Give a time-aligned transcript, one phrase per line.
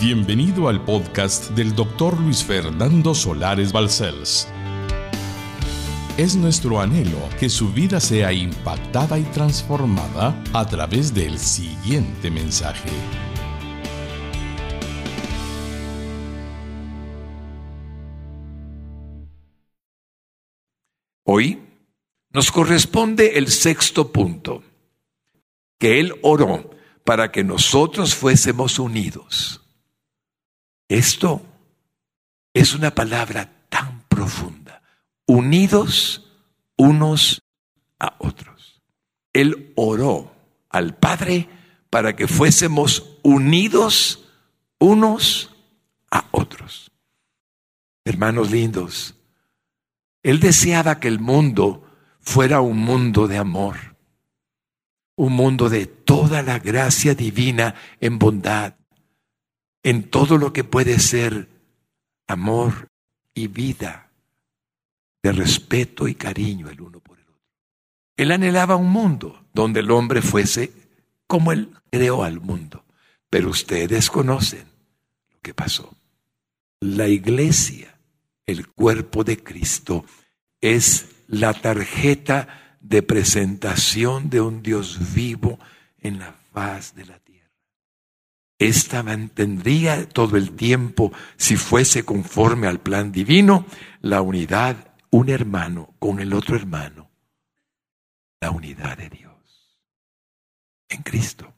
[0.00, 4.48] Bienvenido al podcast del doctor Luis Fernando Solares Balcells.
[6.16, 12.88] Es nuestro anhelo que su vida sea impactada y transformada a través del siguiente mensaje.
[21.24, 21.62] Hoy
[22.32, 24.62] nos corresponde el sexto punto,
[25.78, 26.70] que Él oró
[27.04, 29.59] para que nosotros fuésemos unidos.
[30.90, 31.40] Esto
[32.52, 34.82] es una palabra tan profunda,
[35.24, 36.30] unidos
[36.76, 37.42] unos
[37.98, 38.82] a otros.
[39.32, 40.34] Él oró
[40.68, 41.48] al Padre
[41.90, 44.28] para que fuésemos unidos
[44.78, 45.54] unos
[46.10, 46.90] a otros.
[48.04, 49.14] Hermanos lindos,
[50.24, 51.88] Él deseaba que el mundo
[52.18, 53.90] fuera un mundo de amor
[55.20, 58.74] un mundo de toda la gracia divina en bondad,
[59.82, 61.48] en todo lo que puede ser
[62.26, 62.88] amor
[63.34, 64.10] y vida,
[65.22, 67.42] de respeto y cariño el uno por el otro.
[68.16, 70.72] Él anhelaba un mundo donde el hombre fuese
[71.26, 72.84] como él creó al mundo.
[73.30, 74.64] Pero ustedes conocen
[75.30, 75.96] lo que pasó.
[76.80, 77.96] La iglesia,
[78.46, 80.04] el cuerpo de Cristo,
[80.60, 85.58] es la tarjeta de presentación de un Dios vivo
[86.00, 87.29] en la faz de la tierra.
[88.60, 93.64] Esta mantendría todo el tiempo, si fuese conforme al plan divino,
[94.02, 97.10] la unidad, un hermano con el otro hermano,
[98.38, 99.32] la unidad de Dios
[100.90, 101.54] en Cristo.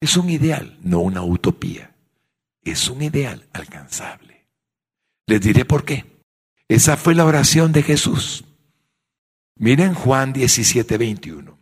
[0.00, 1.94] Es un ideal, no una utopía.
[2.62, 4.46] Es un ideal alcanzable.
[5.26, 6.24] Les diré por qué.
[6.68, 8.46] Esa fue la oración de Jesús.
[9.56, 11.59] Miren Juan 17, 21.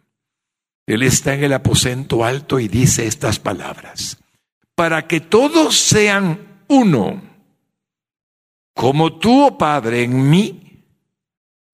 [0.89, 4.17] Él está en el aposento alto y dice estas palabras.
[4.75, 7.22] Para que todos sean uno,
[8.72, 10.86] como tú, oh Padre, en mí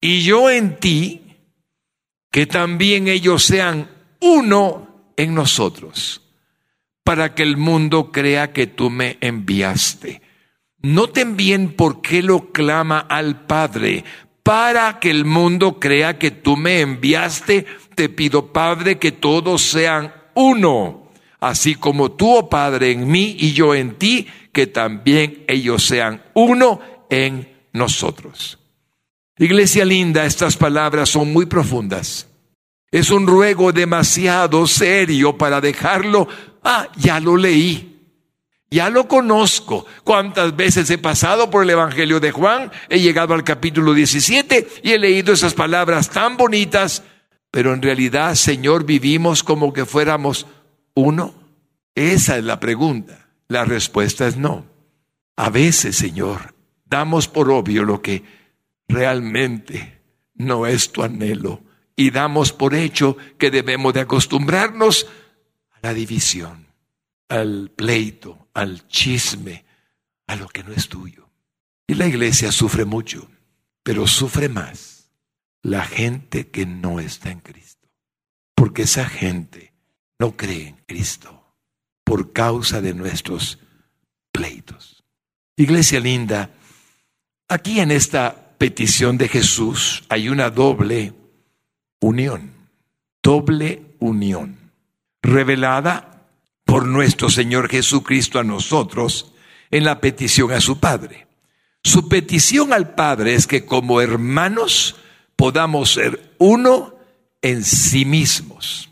[0.01, 1.21] y yo en ti,
[2.29, 3.89] que también ellos sean
[4.19, 6.21] uno en nosotros,
[7.05, 10.21] para que el mundo crea que tú me enviaste.
[10.81, 14.03] Noten bien por qué lo clama al Padre,
[14.45, 20.13] para que el mundo crea que tú me enviaste, te pido, Padre, que todos sean
[20.35, 25.83] uno, así como tú, oh Padre, en mí y yo en ti, que también ellos
[25.83, 26.79] sean uno
[27.09, 28.59] en nosotros.
[29.39, 32.27] Iglesia linda, estas palabras son muy profundas.
[32.91, 36.27] Es un ruego demasiado serio para dejarlo.
[36.63, 37.94] Ah, ya lo leí.
[38.71, 39.85] Ya lo conozco.
[40.03, 42.71] ¿Cuántas veces he pasado por el Evangelio de Juan?
[42.89, 47.03] He llegado al capítulo 17 y he leído esas palabras tan bonitas,
[47.51, 50.47] pero en realidad, Señor, vivimos como que fuéramos
[50.93, 51.33] uno.
[51.93, 53.29] Esa es la pregunta.
[53.47, 54.65] La respuesta es no.
[55.37, 56.55] A veces, Señor,
[56.85, 58.23] damos por obvio lo que
[58.87, 60.01] realmente
[60.33, 61.61] no es tu anhelo
[61.95, 65.07] y damos por hecho que debemos de acostumbrarnos
[65.71, 66.67] a la división
[67.29, 69.65] al pleito, al chisme,
[70.25, 71.29] a lo que no es tuyo.
[71.85, 73.29] Y la iglesia sufre mucho,
[73.83, 75.11] pero sufre más
[75.61, 77.87] la gente que no está en Cristo.
[78.55, 79.73] Porque esa gente
[80.17, 81.55] no cree en Cristo
[82.03, 83.59] por causa de nuestros
[84.31, 85.03] pleitos.
[85.57, 86.51] Iglesia linda,
[87.47, 91.13] aquí en esta petición de Jesús hay una doble
[91.99, 92.51] unión,
[93.21, 94.71] doble unión,
[95.21, 96.14] revelada
[96.65, 99.33] por nuestro Señor Jesucristo a nosotros
[99.71, 101.27] en la petición a su Padre.
[101.83, 104.95] Su petición al Padre es que como hermanos
[105.35, 106.95] podamos ser uno
[107.41, 108.89] en sí mismos.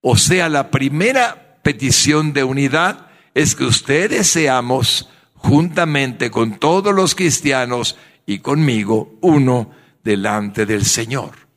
[0.00, 7.14] O sea, la primera petición de unidad es que ustedes seamos juntamente con todos los
[7.14, 7.96] cristianos
[8.26, 9.70] y conmigo uno
[10.04, 11.48] delante del Señor.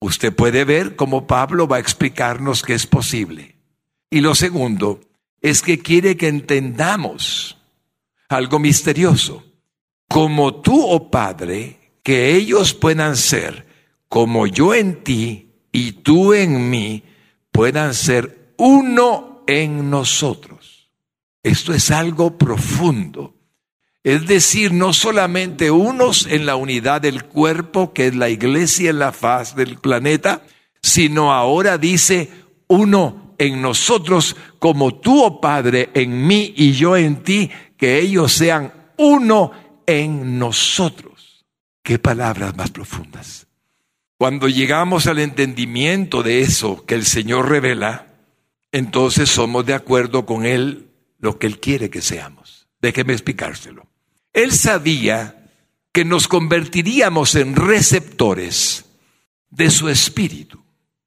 [0.00, 3.56] Usted puede ver cómo Pablo va a explicarnos que es posible.
[4.12, 5.00] Y lo segundo
[5.40, 7.56] es que quiere que entendamos
[8.28, 9.42] algo misterioso.
[10.06, 13.66] Como tú, oh Padre, que ellos puedan ser
[14.10, 17.04] como yo en ti y tú en mí,
[17.50, 20.90] puedan ser uno en nosotros.
[21.42, 23.34] Esto es algo profundo.
[24.04, 28.98] Es decir, no solamente unos en la unidad del cuerpo, que es la iglesia en
[28.98, 30.42] la faz del planeta,
[30.82, 32.28] sino ahora dice
[32.66, 38.32] uno en nosotros como tú, oh Padre, en mí y yo en ti, que ellos
[38.32, 39.50] sean uno
[39.86, 41.44] en nosotros.
[41.82, 43.48] Qué palabras más profundas.
[44.16, 48.14] Cuando llegamos al entendimiento de eso que el Señor revela,
[48.70, 52.68] entonces somos de acuerdo con Él lo que Él quiere que seamos.
[52.80, 53.88] Déjeme explicárselo.
[54.32, 55.50] Él sabía
[55.92, 58.84] que nos convertiríamos en receptores
[59.50, 60.62] de su espíritu.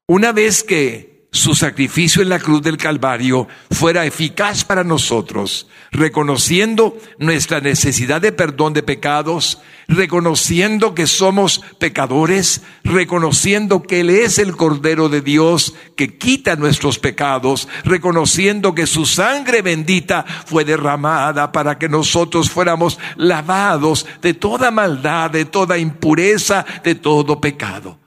[0.06, 6.98] Una vez que su sacrificio en la cruz del Calvario fuera eficaz para nosotros, reconociendo
[7.20, 9.60] nuestra necesidad de perdón de pecados,
[9.90, 17.00] reconociendo que somos pecadores, reconociendo que Él es el Cordero de Dios que quita nuestros
[17.00, 24.72] pecados, reconociendo que su sangre bendita fue derramada para que nosotros fuéramos lavados de toda
[24.72, 28.05] maldad, de toda impureza, de todo pecado.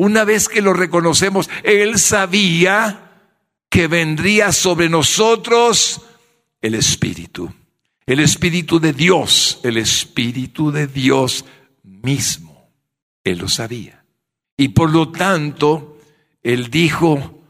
[0.00, 3.20] Una vez que lo reconocemos, Él sabía
[3.68, 6.00] que vendría sobre nosotros
[6.62, 7.52] el Espíritu,
[8.06, 11.44] el Espíritu de Dios, el Espíritu de Dios
[11.82, 12.70] mismo.
[13.24, 14.02] Él lo sabía.
[14.56, 15.98] Y por lo tanto,
[16.42, 17.42] Él dijo,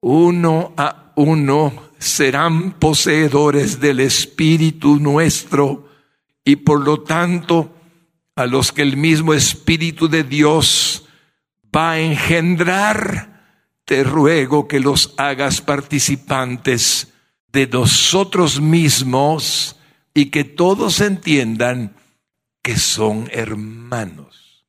[0.00, 5.88] uno a uno serán poseedores del Espíritu nuestro
[6.44, 7.74] y por lo tanto
[8.36, 11.02] a los que el mismo Espíritu de Dios
[11.76, 13.36] va a engendrar,
[13.84, 17.12] te ruego que los hagas participantes
[17.52, 19.76] de nosotros mismos
[20.14, 21.94] y que todos entiendan
[22.62, 24.64] que son hermanos.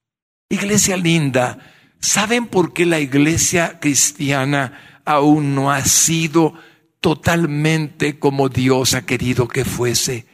[0.50, 1.60] Iglesia linda,
[2.00, 6.54] ¿saben por qué la iglesia cristiana aún no ha sido
[7.00, 10.26] totalmente como Dios ha querido que fuese?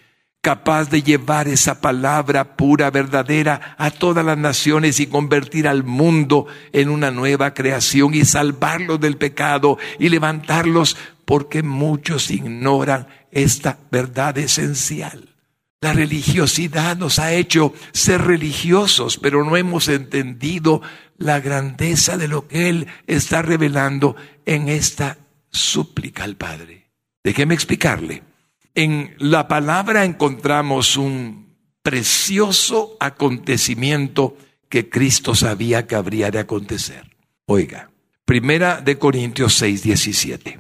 [0.44, 6.48] Capaz de llevar esa palabra pura, verdadera a todas las naciones y convertir al mundo
[6.74, 14.38] en una nueva creación y salvarlos del pecado y levantarlos porque muchos ignoran esta verdad
[14.38, 15.30] esencial.
[15.80, 20.82] La religiosidad nos ha hecho ser religiosos, pero no hemos entendido
[21.18, 25.18] la grandeza de lo que Él está revelando en esta
[25.52, 26.90] súplica al Padre.
[27.24, 28.33] Déjeme explicarle.
[28.76, 34.38] En la palabra encontramos un precioso acontecimiento
[34.70, 37.04] que Cristo sabía que habría de acontecer.
[37.46, 37.92] Oiga,
[38.26, 40.60] primera de Corintios 6, 17.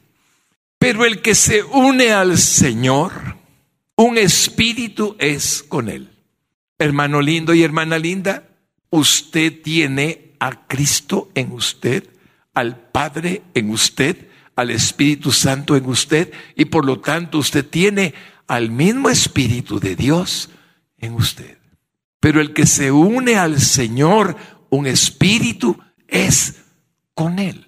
[0.77, 3.37] Pero el que se une al Señor,
[3.95, 6.09] un espíritu es con él.
[6.77, 8.49] Hermano lindo y hermana linda,
[8.89, 12.07] usted tiene a Cristo en usted,
[12.53, 18.13] al Padre en usted, al Espíritu Santo en usted y por lo tanto usted tiene
[18.47, 20.49] al mismo Espíritu de Dios
[20.97, 21.57] en usted.
[22.19, 24.37] Pero el que se une al Señor,
[24.69, 25.77] un espíritu,
[26.07, 26.63] es
[27.13, 27.67] con Él.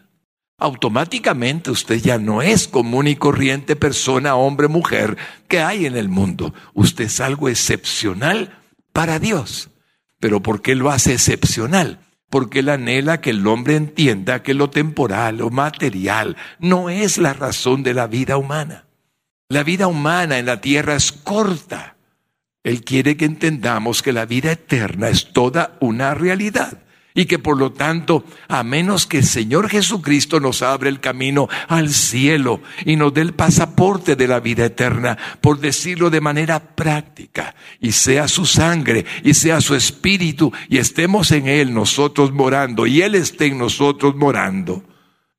[0.57, 5.17] Automáticamente usted ya no es común y corriente persona, hombre, mujer
[5.49, 6.53] que hay en el mundo.
[6.73, 8.57] Usted es algo excepcional
[8.93, 9.69] para Dios.
[10.21, 11.99] Pero ¿por qué lo hace excepcional?
[12.29, 17.33] Porque él anhela que el hombre entienda que lo temporal o material no es la
[17.33, 18.85] razón de la vida humana.
[19.49, 21.97] La vida humana en la tierra es corta.
[22.63, 26.84] Él quiere que entendamos que la vida eterna es toda una realidad
[27.15, 31.47] y que por lo tanto, a menos que el Señor Jesucristo nos abra el camino
[31.69, 36.75] al cielo y nos dé el pasaporte de la vida eterna, por decirlo de manera
[36.75, 42.85] práctica, y sea su sangre y sea su espíritu y estemos en Él nosotros morando
[42.85, 44.83] y Él esté en nosotros morando,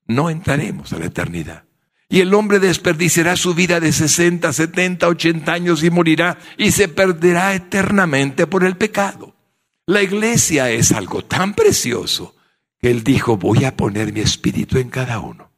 [0.06, 1.64] no entraremos a la eternidad.
[2.08, 6.88] Y el hombre desperdiciará su vida de 60, 70, 80 años y morirá y se
[6.88, 9.36] perderá eternamente por el pecado.
[9.88, 12.35] La iglesia es algo tan precioso
[12.81, 15.52] que él dijo, voy a poner mi espíritu en cada uno.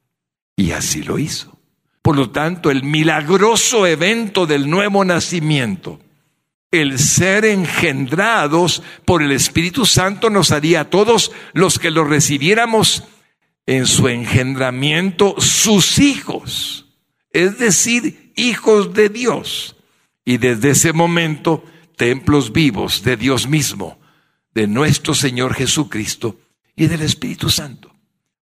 [0.55, 1.59] Y así lo hizo.
[2.03, 5.99] Por lo tanto, el milagroso evento del nuevo nacimiento,
[6.71, 13.05] el ser engendrados por el Espíritu Santo nos haría a todos los que lo recibiéramos
[13.65, 16.87] en su engendramiento sus hijos,
[17.31, 19.77] es decir, hijos de Dios.
[20.25, 21.65] Y desde ese momento,
[21.97, 23.98] templos vivos de Dios mismo
[24.59, 26.41] de nuestro Señor Jesucristo
[26.75, 27.95] y del Espíritu Santo.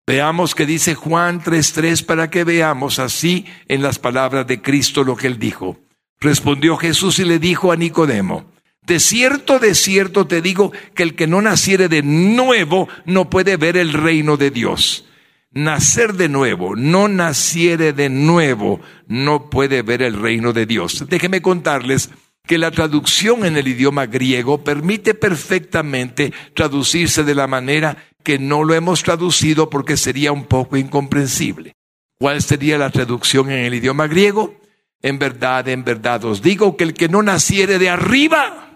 [0.07, 5.15] Veamos que dice Juan 3:3 para que veamos así en las palabras de Cristo lo
[5.15, 5.79] que él dijo.
[6.19, 11.17] Respondió Jesús y le dijo a Nicodemo, de cierto, de cierto te digo que el
[11.17, 15.05] que no naciere de nuevo no puede ver el reino de Dios.
[15.51, 21.05] Nacer de nuevo, no naciere de nuevo, no puede ver el reino de Dios.
[21.11, 22.09] Déjenme contarles
[22.47, 28.65] que la traducción en el idioma griego permite perfectamente traducirse de la manera que no
[28.65, 31.75] lo hemos traducido porque sería un poco incomprensible.
[32.19, 34.61] ¿Cuál sería la traducción en el idioma griego?
[35.03, 38.67] En verdad, en verdad os digo que el que no naciere de arriba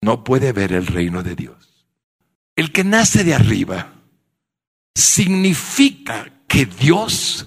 [0.00, 1.86] no puede ver el reino de Dios.
[2.54, 3.94] El que nace de arriba
[4.94, 7.46] significa que Dios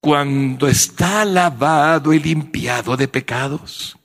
[0.00, 3.95] cuando está lavado y limpiado de pecados,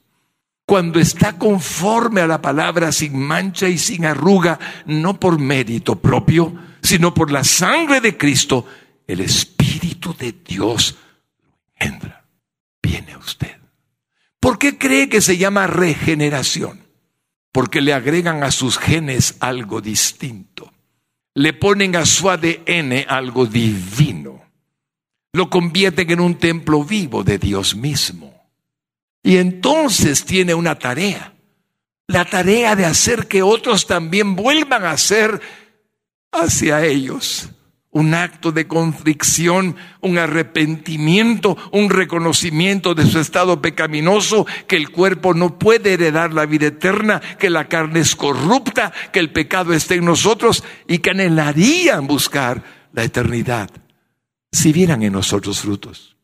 [0.66, 6.56] cuando está conforme a la palabra sin mancha y sin arruga, no por mérito propio,
[6.82, 8.66] sino por la sangre de Cristo,
[9.08, 10.98] el Espíritu de Dios
[11.76, 12.26] entra,
[12.82, 13.58] viene usted.
[14.40, 16.82] ¿Por qué cree que se llama regeneración?
[17.52, 20.72] Porque le agregan a sus genes algo distinto.
[21.34, 24.42] Le ponen a su ADN algo divino.
[25.34, 28.31] Lo convierten en un templo vivo de Dios mismo.
[29.24, 31.34] Y entonces tiene una tarea.
[32.08, 35.40] La tarea de hacer que otros también vuelvan a ser
[36.32, 37.50] hacia ellos
[37.92, 45.34] un acto de contrición, un arrepentimiento, un reconocimiento de su estado pecaminoso, que el cuerpo
[45.34, 49.96] no puede heredar la vida eterna, que la carne es corrupta, que el pecado está
[49.96, 52.64] en nosotros y que anhelarían buscar
[52.94, 53.70] la eternidad
[54.52, 56.16] si vieran en nosotros frutos.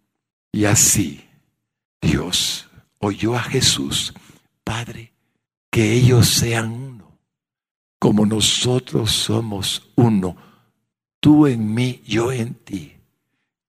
[0.53, 1.25] Y así
[2.01, 2.66] Dios
[2.99, 4.13] oyó a Jesús,
[4.63, 5.13] Padre,
[5.69, 7.17] que ellos sean uno,
[7.99, 10.37] como nosotros somos uno
[11.19, 12.93] tú en mí, yo en ti,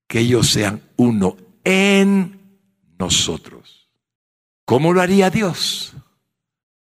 [0.06, 2.40] que ellos sean uno en
[2.98, 3.88] nosotros.
[4.64, 5.94] ¿Cómo lo haría Dios?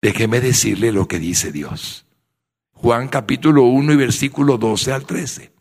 [0.02, 2.04] Déjeme decirle lo que dice Dios.
[2.72, 5.52] Juan capítulo 1 y versículo 12 al 13.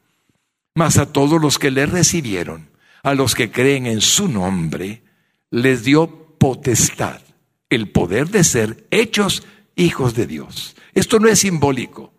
[0.75, 2.69] Mas a todos los que le recibieron,
[3.01, 5.03] a los que creen en su nombre,
[5.50, 7.22] les dio potestad,
[7.70, 9.44] el poder de ser hechos
[9.75, 10.75] hijos de Dios.
[10.94, 12.13] Esto no es simbólico.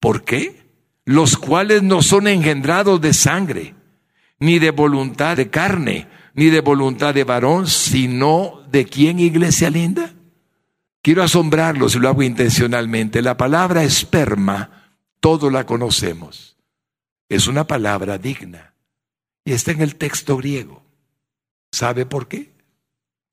[0.00, 0.64] ¿Por qué?
[1.04, 3.74] los cuales no son engendrados de sangre,
[4.38, 10.14] ni de voluntad de carne, ni de voluntad de varón, sino de quién, iglesia linda.
[11.02, 13.20] Quiero asombrarlos y lo hago intencionalmente.
[13.20, 16.56] La palabra esperma, todos la conocemos.
[17.28, 18.74] Es una palabra digna
[19.44, 20.82] y está en el texto griego.
[21.72, 22.53] ¿Sabe por qué?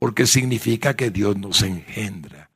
[0.01, 2.49] Porque significa que Dios nos engendra.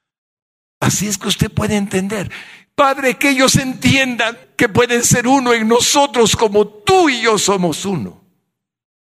[0.79, 2.31] Así es que usted puede entender.
[2.73, 7.85] Padre, que ellos entiendan que pueden ser uno en nosotros como tú y yo somos
[7.85, 8.23] uno.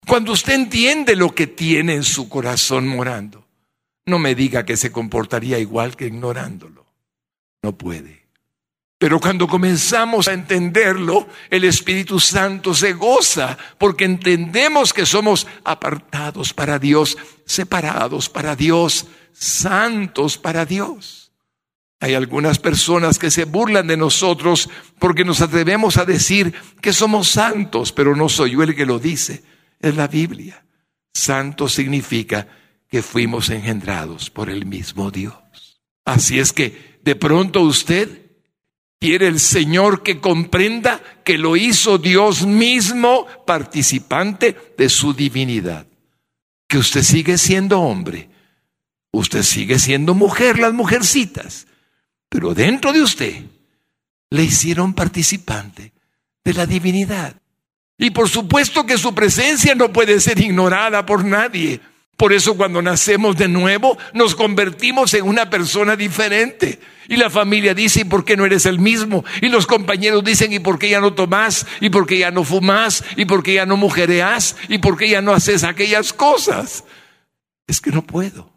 [0.07, 3.47] Cuando usted entiende lo que tiene en su corazón morando,
[4.07, 6.87] no me diga que se comportaría igual que ignorándolo.
[7.62, 8.22] No puede.
[9.02, 16.54] Pero cuando comenzamos a entenderlo, el Espíritu Santo se goza porque entendemos que somos apartados
[16.54, 21.32] para Dios, separados para Dios, santos para Dios.
[21.99, 27.26] Hay algunas personas que se burlan de nosotros porque nos atrevemos a decir que somos
[27.26, 29.42] santos, pero no soy yo el que lo dice,
[29.80, 30.64] es la Biblia.
[31.12, 32.47] Santo significa
[32.88, 35.82] que fuimos engendrados por el mismo Dios.
[36.04, 38.22] Así es que de pronto usted
[39.02, 45.87] quiere el Señor que comprenda que lo hizo Dios mismo participante de su divinidad.
[46.68, 48.30] Que usted sigue siendo hombre,
[49.11, 51.66] usted sigue siendo mujer, las mujercitas
[52.32, 53.42] pero dentro de usted
[54.30, 55.92] le hicieron participante
[56.42, 57.37] de la divinidad.
[57.99, 61.82] Y por supuesto que su presencia no puede ser ignorada por nadie.
[62.23, 66.79] Por eso cuando nacemos de nuevo nos convertimos en una persona diferente.
[67.09, 69.25] Y la familia dice, ¿y por qué no eres el mismo?
[69.41, 71.67] Y los compañeros dicen, ¿y por qué ya no tomás?
[71.81, 73.02] ¿Y por qué ya no fumás?
[73.17, 74.55] ¿Y por qué ya no mujereás?
[74.69, 76.85] ¿Y por qué ya no haces aquellas cosas?
[77.67, 78.52] Es que no puedo.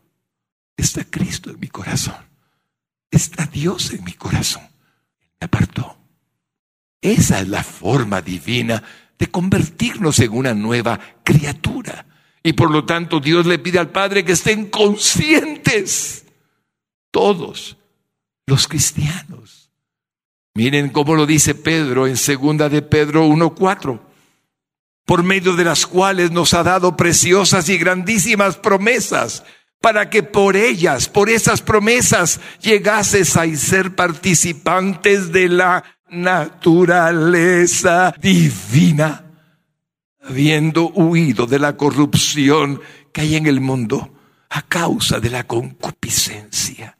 [0.77, 2.13] Está Cristo en mi corazón
[3.15, 4.63] está Dios en mi corazón.
[5.39, 5.97] Me apartó.
[7.01, 8.83] Esa es la forma divina
[9.17, 12.05] de convertirnos en una nueva criatura.
[12.45, 16.25] Y por lo tanto Dios le pide al Padre que estén conscientes
[17.09, 17.75] todos
[18.45, 19.71] los cristianos.
[20.53, 23.99] Miren cómo lo dice Pedro en segunda de Pedro 1:4,
[25.07, 29.43] por medio de las cuales nos ha dado preciosas y grandísimas promesas
[29.81, 39.24] para que por ellas, por esas promesas, llegases a ser participantes de la naturaleza divina,
[40.25, 42.81] habiendo huido de la corrupción
[43.13, 44.13] que hay en el mundo
[44.49, 46.97] a causa de la concupiscencia.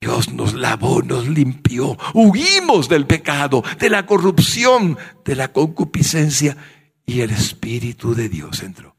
[0.00, 6.56] Dios nos lavó, nos limpió, huimos del pecado, de la corrupción, de la concupiscencia
[7.04, 8.96] y el Espíritu de Dios entró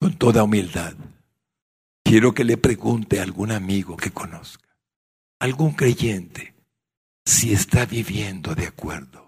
[0.00, 0.94] con toda humildad
[2.08, 4.78] Quiero que le pregunte a algún amigo que conozca,
[5.40, 6.54] algún creyente,
[7.22, 9.27] si está viviendo de acuerdo.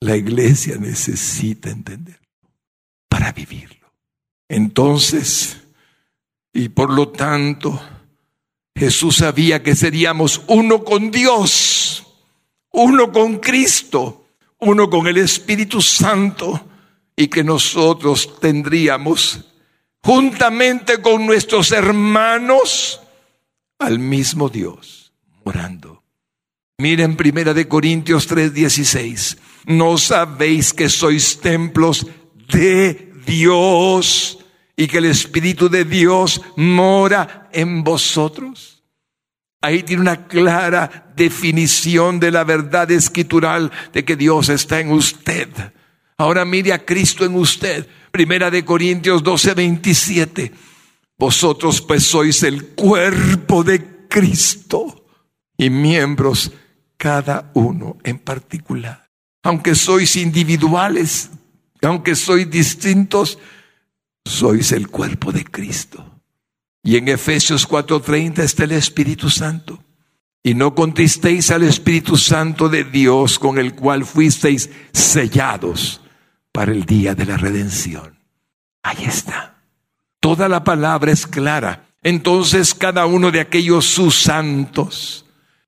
[0.00, 2.20] La iglesia necesita entenderlo
[3.08, 3.90] para vivirlo.
[4.48, 5.58] Entonces,
[6.52, 7.80] y por lo tanto,
[8.74, 12.06] Jesús sabía que seríamos uno con Dios,
[12.72, 14.26] uno con Cristo,
[14.58, 16.68] uno con el Espíritu Santo
[17.16, 19.46] y que nosotros tendríamos
[20.02, 23.00] juntamente con nuestros hermanos
[23.78, 25.12] al mismo Dios
[25.44, 25.95] morando.
[26.78, 29.38] Miren primera de Corintios 3:16.
[29.64, 32.06] ¿No sabéis que sois templos
[32.52, 34.38] de Dios
[34.76, 38.82] y que el Espíritu de Dios mora en vosotros?
[39.62, 45.48] Ahí tiene una clara definición de la verdad escritural de que Dios está en usted.
[46.18, 47.88] Ahora mire a Cristo en usted.
[48.10, 50.52] Primera de Corintios 12, 27.
[51.18, 55.06] Vosotros pues sois el cuerpo de Cristo
[55.56, 56.52] y miembros
[56.96, 59.08] cada uno en particular.
[59.42, 61.30] Aunque sois individuales,
[61.82, 63.38] aunque sois distintos,
[64.24, 66.04] sois el cuerpo de Cristo.
[66.82, 69.82] Y en Efesios 4:30 está el Espíritu Santo.
[70.42, 76.00] Y no contristéis al Espíritu Santo de Dios con el cual fuisteis sellados
[76.52, 78.16] para el día de la redención.
[78.82, 79.56] Ahí está.
[80.20, 81.86] Toda la palabra es clara.
[82.02, 85.25] Entonces cada uno de aquellos sus santos,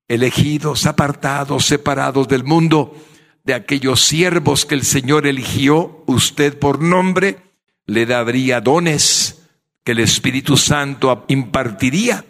[0.08, 2.96] elegidos, apartados, separados del mundo,
[3.44, 7.38] de aquellos siervos que el Señor eligió, usted por nombre,
[7.86, 9.42] le daría dones
[9.84, 12.24] que el Espíritu Santo impartiría,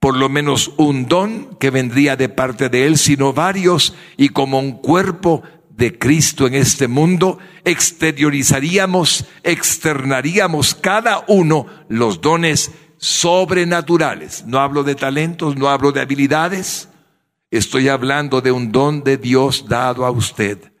[0.00, 4.58] por lo menos un don que vendría de parte de Él, sino varios, y como
[4.58, 14.44] un cuerpo de Cristo en este mundo, exteriorizaríamos, externaríamos cada uno los dones sobrenaturales.
[14.46, 16.88] No hablo de talentos, no hablo de habilidades,
[17.56, 20.72] estoy hablando de un don de Dios dado a usted.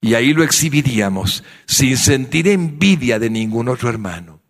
[0.00, 4.40] Y ahí lo exhibiríamos sin sentir envidia de ningún otro hermano.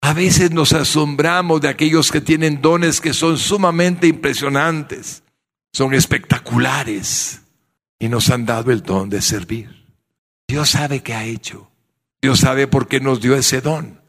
[0.00, 5.22] A veces nos asombramos de aquellos que tienen dones que son sumamente impresionantes,
[5.72, 7.42] son espectaculares
[7.98, 9.86] y nos han dado el don de servir.
[10.46, 11.70] Dios sabe qué ha hecho.
[12.22, 14.00] Dios sabe por qué nos dio ese don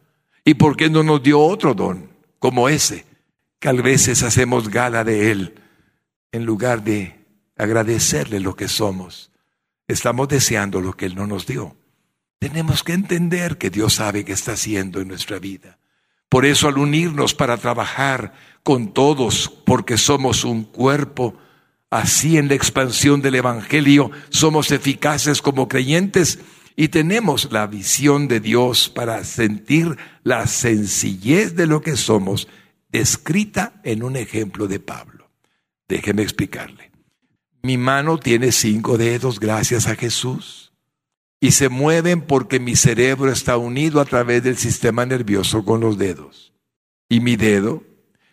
[0.44, 3.06] y por qué no nos dio otro don como ese,
[3.60, 5.56] que a veces hacemos gala de él
[6.32, 7.26] en lugar de
[7.58, 9.32] agradecerle lo que somos.
[9.88, 11.76] Estamos deseando lo que él no nos dio.
[12.40, 15.80] Tenemos que entender que Dios sabe qué está haciendo en nuestra vida.
[16.30, 21.38] Por eso al unirnos para trabajar con todos, porque somos un cuerpo,
[21.90, 26.40] Así en la expansión del Evangelio somos eficaces como creyentes
[26.76, 32.48] y tenemos la visión de Dios para sentir la sencillez de lo que somos,
[32.90, 35.19] descrita en un ejemplo de Pablo.
[35.90, 36.92] Déjeme explicarle.
[37.64, 40.72] Mi mano tiene cinco dedos gracias a Jesús
[41.42, 45.98] y se mueven porque mi cerebro está unido a través del sistema nervioso con los
[45.98, 46.54] dedos.
[47.10, 47.84] Y mi dedo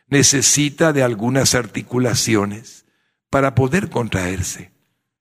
[0.07, 2.85] necesita de algunas articulaciones
[3.31, 4.71] para poder contraerse.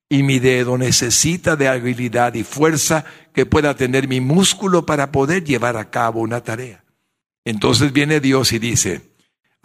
[0.10, 5.44] Y mi dedo necesita de habilidad y fuerza que pueda tener mi músculo para poder
[5.44, 6.84] llevar a cabo una tarea.
[7.46, 9.15] Entonces viene Dios y dice,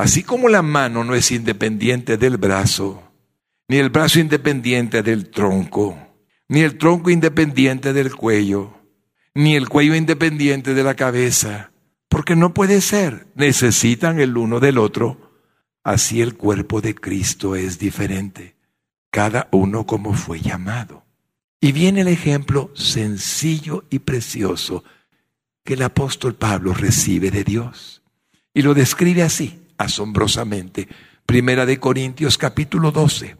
[0.00, 3.02] así como la mano no es independiente del brazo,
[3.68, 5.96] ni el brazo independiente del tronco,
[6.48, 8.74] ni el tronco independiente del cuello,
[9.34, 11.72] ni el cuello independiente de la cabeza,
[12.08, 15.30] porque no puede ser, necesitan el uno del otro
[15.82, 18.54] Así el cuerpo de Cristo es diferente,
[19.10, 21.04] cada uno como fue llamado.
[21.58, 24.84] Y viene el ejemplo sencillo y precioso
[25.64, 28.02] que el apóstol Pablo recibe de Dios.
[28.52, 30.88] Y lo describe así, asombrosamente.
[31.26, 33.36] Primera de Corintios capítulo 12,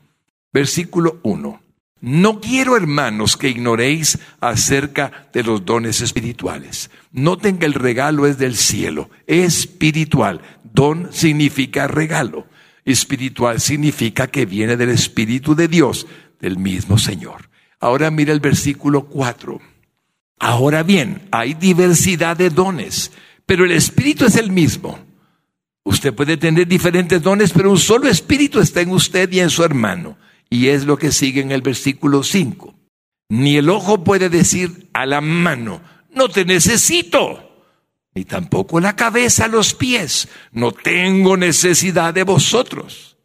[0.52, 1.62] versículo 1.
[2.00, 6.90] No quiero, hermanos, que ignoréis acerca de los dones espirituales.
[7.12, 10.40] Noten que el regalo es del cielo, espiritual.
[10.64, 12.46] Don significa regalo.
[12.86, 16.06] Espiritual significa que viene del Espíritu de Dios,
[16.40, 17.50] del mismo Señor.
[17.80, 19.60] Ahora mira el versículo 4.
[20.38, 23.12] Ahora bien, hay diversidad de dones,
[23.44, 25.09] pero el Espíritu es el mismo.
[25.84, 29.64] Usted puede tener diferentes dones, pero un solo Espíritu está en usted y en su
[29.64, 30.18] hermano.
[30.48, 32.74] Y es lo que sigue en el versículo 5.
[33.30, 35.80] Ni el ojo puede decir a la mano,
[36.12, 37.46] no te necesito.
[38.14, 43.16] Ni tampoco la cabeza a los pies, no tengo necesidad de vosotros.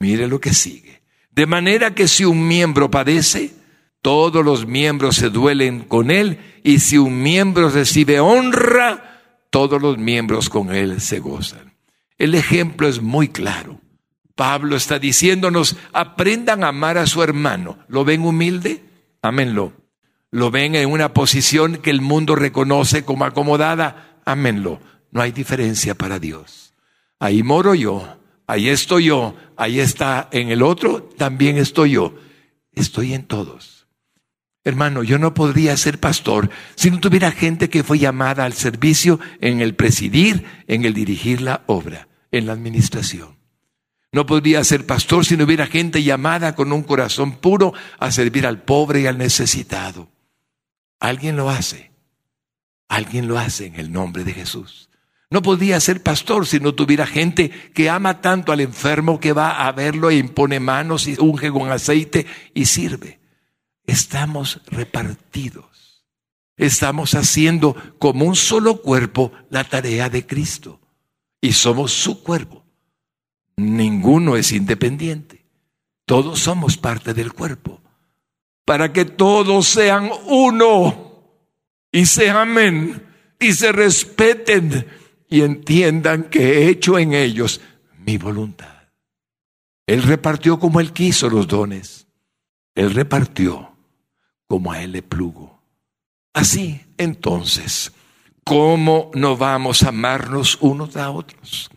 [0.00, 1.02] Mire lo que sigue.
[1.30, 3.52] De manera que si un miembro padece,
[4.00, 9.98] todos los miembros se duelen con él, y si un miembro recibe honra, todos los
[9.98, 11.73] miembros con él se gozan.
[12.24, 13.82] El ejemplo es muy claro.
[14.34, 17.80] Pablo está diciéndonos, aprendan a amar a su hermano.
[17.86, 18.82] ¿Lo ven humilde?
[19.20, 19.74] Ámenlo.
[20.30, 24.22] ¿Lo ven en una posición que el mundo reconoce como acomodada?
[24.24, 24.80] Ámenlo.
[25.10, 26.72] No hay diferencia para Dios.
[27.18, 32.14] Ahí moro yo, ahí estoy yo, ahí está en el otro, también estoy yo.
[32.72, 33.86] Estoy en todos.
[34.64, 39.20] Hermano, yo no podría ser pastor si no tuviera gente que fue llamada al servicio
[39.42, 43.38] en el presidir, en el dirigir la obra, en la administración.
[44.12, 48.46] No podría ser pastor si no hubiera gente llamada con un corazón puro a servir
[48.46, 50.08] al pobre y al necesitado.
[51.00, 51.92] Alguien lo hace.
[52.88, 54.88] Alguien lo hace en el nombre de Jesús.
[55.30, 59.66] No podría ser pastor si no tuviera gente que ama tanto al enfermo que va
[59.66, 63.20] a verlo e impone manos y unge con aceite y sirve.
[63.86, 66.04] Estamos repartidos.
[66.56, 70.80] Estamos haciendo como un solo cuerpo la tarea de Cristo.
[71.44, 72.64] Y somos su cuerpo.
[73.56, 75.44] Ninguno es independiente.
[76.06, 77.82] Todos somos parte del cuerpo.
[78.64, 81.36] Para que todos sean uno
[81.92, 83.06] y se amen
[83.38, 84.86] y se respeten
[85.28, 87.60] y entiendan que he hecho en ellos
[87.98, 88.88] mi voluntad.
[89.86, 92.06] Él repartió como él quiso los dones.
[92.74, 93.76] Él repartió
[94.46, 95.62] como a él le plugo.
[96.32, 97.92] Así, entonces,
[98.44, 101.70] ¿cómo no vamos a amarnos unos a otros?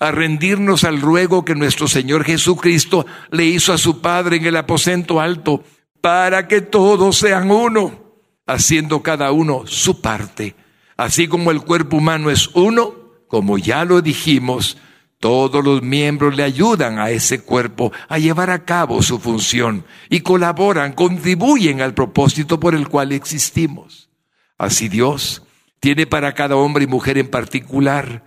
[0.00, 4.56] A rendirnos al ruego que nuestro Señor Jesucristo le hizo a su Padre en el
[4.56, 5.62] aposento alto,
[6.00, 8.02] para que todos sean uno,
[8.46, 10.54] haciendo cada uno su parte.
[10.96, 12.94] Así como el cuerpo humano es uno,
[13.28, 14.76] como ya lo dijimos,
[15.18, 20.20] todos los miembros le ayudan a ese cuerpo a llevar a cabo su función y
[20.20, 24.10] colaboran, contribuyen al propósito por el cual existimos.
[24.58, 25.43] Así Dios
[25.84, 28.24] tiene para cada hombre y mujer en particular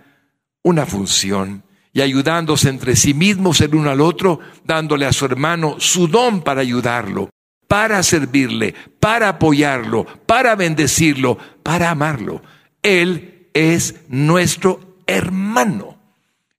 [0.62, 5.74] una función y ayudándose entre sí mismos el uno al otro, dándole a su hermano
[5.80, 7.30] su don para ayudarlo,
[7.66, 12.42] para servirle, para apoyarlo, para bendecirlo, para amarlo.
[12.80, 15.98] Él es nuestro hermano.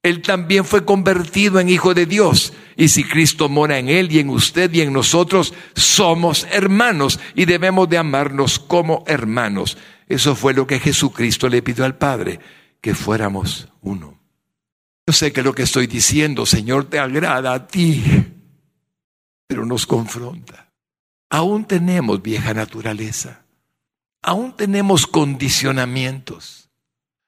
[0.03, 2.51] Él también fue convertido en hijo de Dios.
[2.75, 7.45] Y si Cristo mora en Él y en usted y en nosotros, somos hermanos y
[7.45, 9.77] debemos de amarnos como hermanos.
[10.09, 12.39] Eso fue lo que Jesucristo le pidió al Padre,
[12.81, 14.19] que fuéramos uno.
[15.05, 18.03] Yo sé que lo que estoy diciendo, Señor, te agrada a ti,
[19.47, 20.71] pero nos confronta.
[21.29, 23.45] Aún tenemos vieja naturaleza.
[24.23, 26.69] Aún tenemos condicionamientos.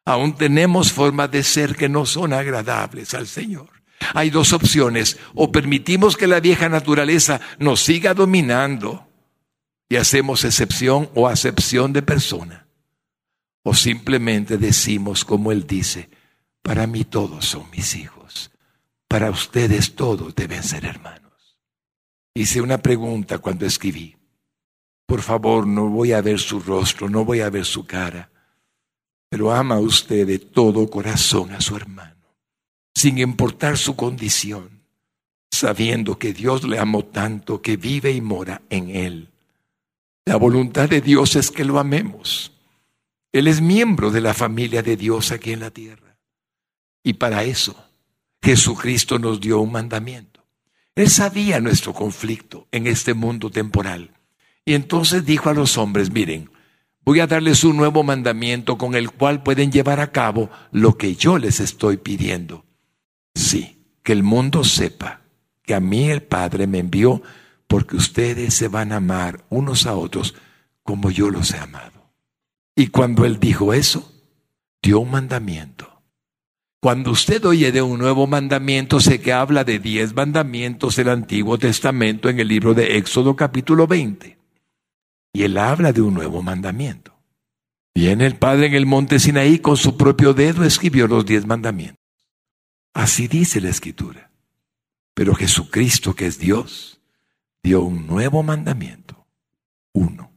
[0.03, 3.69] Aún tenemos formas de ser que no son agradables al Señor.
[4.15, 5.17] Hay dos opciones.
[5.35, 9.07] O permitimos que la vieja naturaleza nos siga dominando
[9.87, 12.60] y hacemos excepción o acepción de persona.
[13.63, 16.09] O simplemente decimos como Él dice,
[16.61, 18.51] para mí todos son mis hijos.
[19.07, 21.57] Para ustedes todos deben ser hermanos.
[22.33, 24.15] Hice una pregunta cuando escribí.
[25.05, 28.31] Por favor, no voy a ver su rostro, no voy a ver su cara
[29.31, 32.35] pero ama usted de todo corazón a su hermano,
[32.93, 34.81] sin importar su condición,
[35.49, 39.29] sabiendo que Dios le amó tanto que vive y mora en él.
[40.25, 42.51] La voluntad de Dios es que lo amemos.
[43.31, 46.17] Él es miembro de la familia de Dios aquí en la tierra.
[47.03, 47.75] Y para eso
[48.41, 50.43] Jesucristo nos dio un mandamiento.
[50.95, 54.11] Él sabía nuestro conflicto en este mundo temporal.
[54.65, 56.49] Y entonces dijo a los hombres, miren,
[57.03, 61.15] voy a darles un nuevo mandamiento con el cual pueden llevar a cabo lo que
[61.15, 62.65] yo les estoy pidiendo.
[63.33, 65.21] Sí, que el mundo sepa
[65.63, 67.21] que a mí el Padre me envió
[67.67, 70.35] porque ustedes se van a amar unos a otros
[70.83, 72.00] como yo los he amado.
[72.75, 74.11] Y cuando Él dijo eso,
[74.81, 76.01] dio un mandamiento.
[76.79, 81.59] Cuando usted oye de un nuevo mandamiento, sé que habla de diez mandamientos del Antiguo
[81.59, 84.39] Testamento en el libro de Éxodo capítulo 20.
[85.31, 87.13] Y él habla de un nuevo mandamiento.
[87.93, 92.03] Viene el Padre en el monte Sinaí con su propio dedo escribió los diez mandamientos.
[92.93, 94.31] Así dice la Escritura.
[95.13, 96.99] Pero Jesucristo, que es Dios,
[97.61, 99.27] dio un nuevo mandamiento.
[99.93, 100.30] Uno.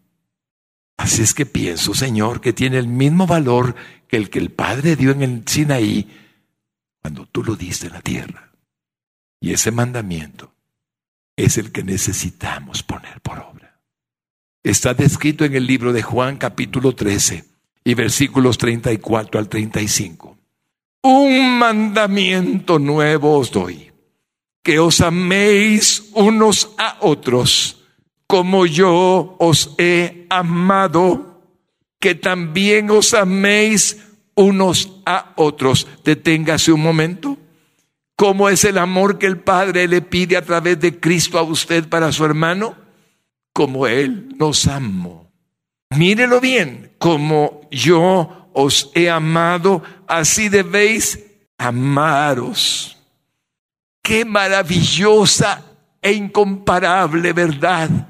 [0.96, 3.74] Así es que pienso, Señor, que tiene el mismo valor
[4.08, 6.08] que el que el Padre dio en el Sinaí
[7.02, 8.52] cuando tú lo diste en la tierra.
[9.40, 10.54] Y ese mandamiento
[11.36, 13.80] es el que necesitamos poner por obra.
[14.62, 17.44] Está descrito en el libro de Juan capítulo 13
[17.84, 20.38] y versículos 34 al 35.
[21.02, 23.92] Un mandamiento nuevo os doy,
[24.62, 27.83] que os améis unos a otros
[28.26, 31.42] como yo os he amado,
[32.00, 33.98] que también os améis
[34.34, 35.86] unos a otros.
[36.04, 37.38] Deténgase un momento.
[38.16, 41.88] ¿Cómo es el amor que el Padre le pide a través de Cristo a usted
[41.88, 42.84] para su hermano?
[43.54, 45.32] como Él nos amó.
[45.90, 51.24] Mírelo bien, como yo os he amado, así debéis
[51.56, 52.98] amaros.
[54.02, 55.62] Qué maravillosa
[56.02, 58.08] e incomparable verdad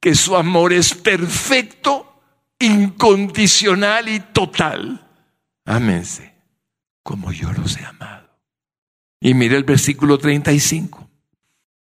[0.00, 2.20] que su amor es perfecto,
[2.58, 5.06] incondicional y total.
[5.64, 6.34] Ámense
[7.02, 8.28] como yo los he amado.
[9.20, 11.08] Y mire el versículo 35.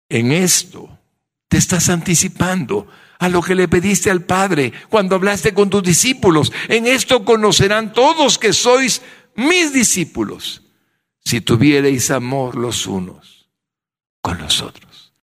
[0.10, 1.00] En esto
[1.48, 2.88] te estás anticipando
[3.20, 6.52] a lo que le pediste al Padre cuando hablaste con tus discípulos.
[6.68, 9.02] En esto conocerán todos que sois
[9.36, 10.64] mis discípulos,
[11.24, 13.48] si tuvierais amor los unos
[14.22, 14.91] con los otros.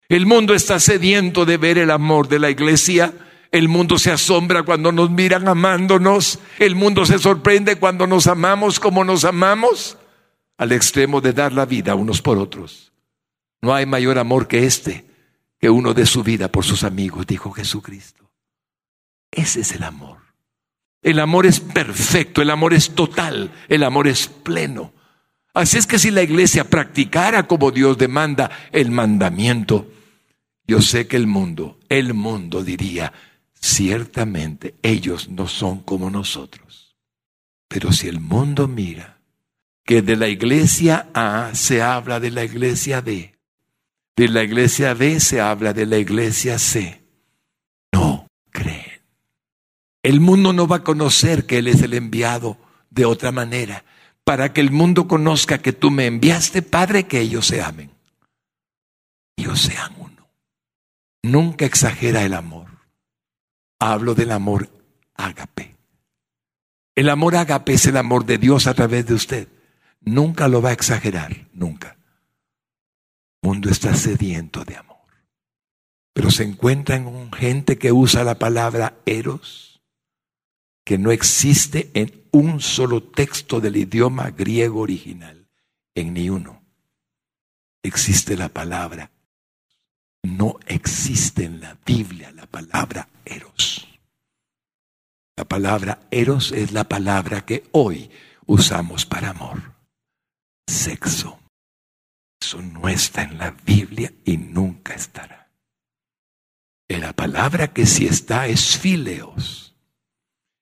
[0.09, 3.13] El mundo está sediento de ver el amor de la iglesia.
[3.51, 6.39] El mundo se asombra cuando nos miran amándonos.
[6.57, 9.99] El mundo se sorprende cuando nos amamos como nos amamos,
[10.57, 12.91] al extremo de dar la vida unos por otros.
[13.61, 15.05] No hay mayor amor que este
[15.59, 18.31] que uno dé su vida por sus amigos, dijo Jesucristo.
[19.29, 20.17] Ese es el amor.
[21.01, 24.91] El amor es perfecto, el amor es total, el amor es pleno.
[25.53, 29.87] Así es que si la iglesia practicara como Dios demanda el mandamiento,
[30.69, 33.11] yo sé que el mundo, el mundo diría,
[33.59, 36.95] ciertamente ellos no son como nosotros.
[37.67, 39.17] Pero si el mundo mira
[39.83, 43.33] que de la iglesia A se habla de la iglesia B,
[44.15, 47.01] de la iglesia B se habla de la iglesia C.
[47.91, 49.01] No creen.
[50.03, 52.57] El mundo no va a conocer que Él es el enviado
[52.91, 53.85] de otra manera.
[54.23, 57.89] Para que el mundo conozca que tú me enviaste, Padre, que ellos se amen.
[59.35, 60.08] Ellos sean uno.
[61.23, 62.67] Nunca exagera el amor.
[63.79, 64.69] Hablo del amor
[65.15, 65.75] ágape.
[66.95, 69.47] El amor ágape es el amor de Dios a través de usted.
[70.01, 71.99] Nunca lo va a exagerar, nunca
[73.41, 74.97] mundo está sediento de amor.
[76.13, 79.81] Pero se encuentran con gente que usa la palabra eros,
[80.85, 85.47] que no existe en un solo texto del idioma griego original,
[85.95, 86.63] en ni uno.
[87.83, 89.11] Existe la palabra.
[90.23, 93.87] No existe en la Biblia la palabra eros.
[95.37, 98.09] La palabra eros es la palabra que hoy
[98.45, 99.73] usamos para amor.
[100.67, 101.39] Sexo.
[102.41, 105.49] Eso no está en la Biblia y nunca estará.
[106.87, 109.75] la palabra que sí está es fileos.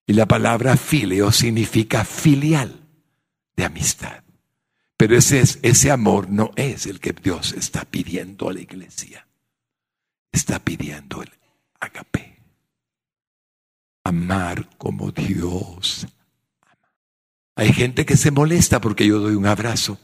[0.05, 2.87] Y la palabra fileo significa filial
[3.55, 4.23] de amistad.
[4.95, 9.26] Pero ese, ese amor no es el que Dios está pidiendo a la iglesia.
[10.37, 11.31] Está pidiendo el
[11.79, 12.37] agape.
[14.03, 16.05] Amar como Dios.
[17.55, 19.99] Hay gente que se molesta porque yo doy un abrazo.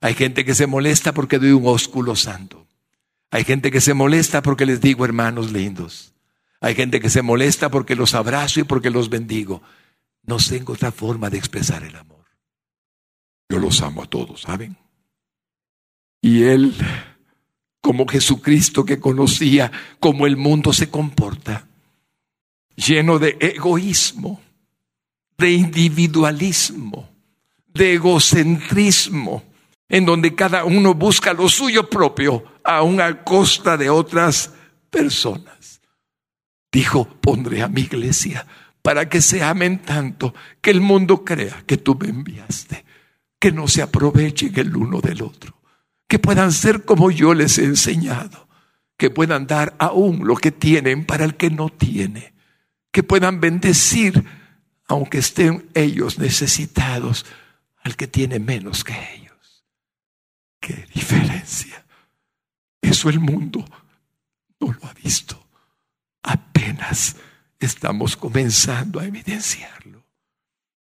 [0.00, 2.66] Hay gente que se molesta porque doy un ósculo santo.
[3.30, 6.14] Hay gente que se molesta porque les digo hermanos lindos.
[6.62, 9.60] Hay gente que se molesta porque los abrazo y porque los bendigo.
[10.22, 12.24] No tengo otra forma de expresar el amor.
[13.50, 14.78] Yo los amo a todos, ¿saben?
[16.22, 16.74] Y él,
[17.80, 21.66] como Jesucristo que conocía cómo el mundo se comporta,
[22.76, 24.40] lleno de egoísmo,
[25.36, 27.08] de individualismo,
[27.72, 29.44] de egocentrismo,
[29.88, 34.52] en donde cada uno busca lo suyo propio a una costa de otras
[34.90, 35.80] personas.
[36.70, 38.46] Dijo, pondré a mi iglesia
[38.82, 42.84] para que se amen tanto que el mundo crea que tú me enviaste,
[43.38, 45.57] que no se aprovechen el uno del otro,
[46.08, 48.48] que puedan ser como yo les he enseñado,
[48.96, 52.32] que puedan dar aún lo que tienen para el que no tiene,
[52.90, 54.24] que puedan bendecir,
[54.86, 57.26] aunque estén ellos necesitados,
[57.84, 59.64] al que tiene menos que ellos.
[60.60, 61.84] ¡Qué diferencia!
[62.80, 63.64] Eso el mundo
[64.58, 65.46] no lo ha visto.
[66.22, 67.16] Apenas
[67.60, 70.04] estamos comenzando a evidenciarlo.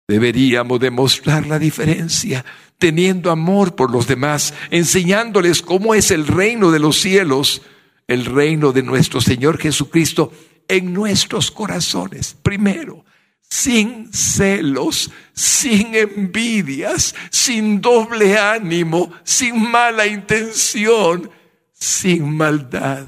[0.09, 2.44] Deberíamos demostrar la diferencia,
[2.80, 7.62] teniendo amor por los demás, enseñándoles cómo es el reino de los cielos,
[8.08, 10.32] el reino de nuestro Señor Jesucristo
[10.66, 12.34] en nuestros corazones.
[12.42, 13.04] Primero,
[13.42, 21.30] sin celos, sin envidias, sin doble ánimo, sin mala intención,
[21.72, 23.06] sin maldad,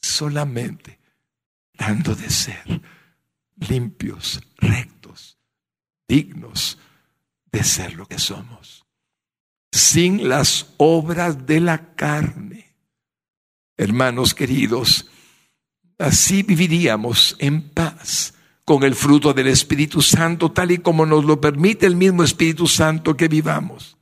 [0.00, 1.00] solamente
[1.72, 2.82] dando de ser
[3.56, 5.38] limpios, rectos,
[6.06, 6.78] dignos
[7.52, 8.61] de ser lo que somos,
[9.72, 12.76] sin las obras de la carne.
[13.76, 15.08] Hermanos queridos,
[15.98, 21.40] así viviríamos en paz con el fruto del Espíritu Santo, tal y como nos lo
[21.40, 23.96] permite el mismo Espíritu Santo que vivamos.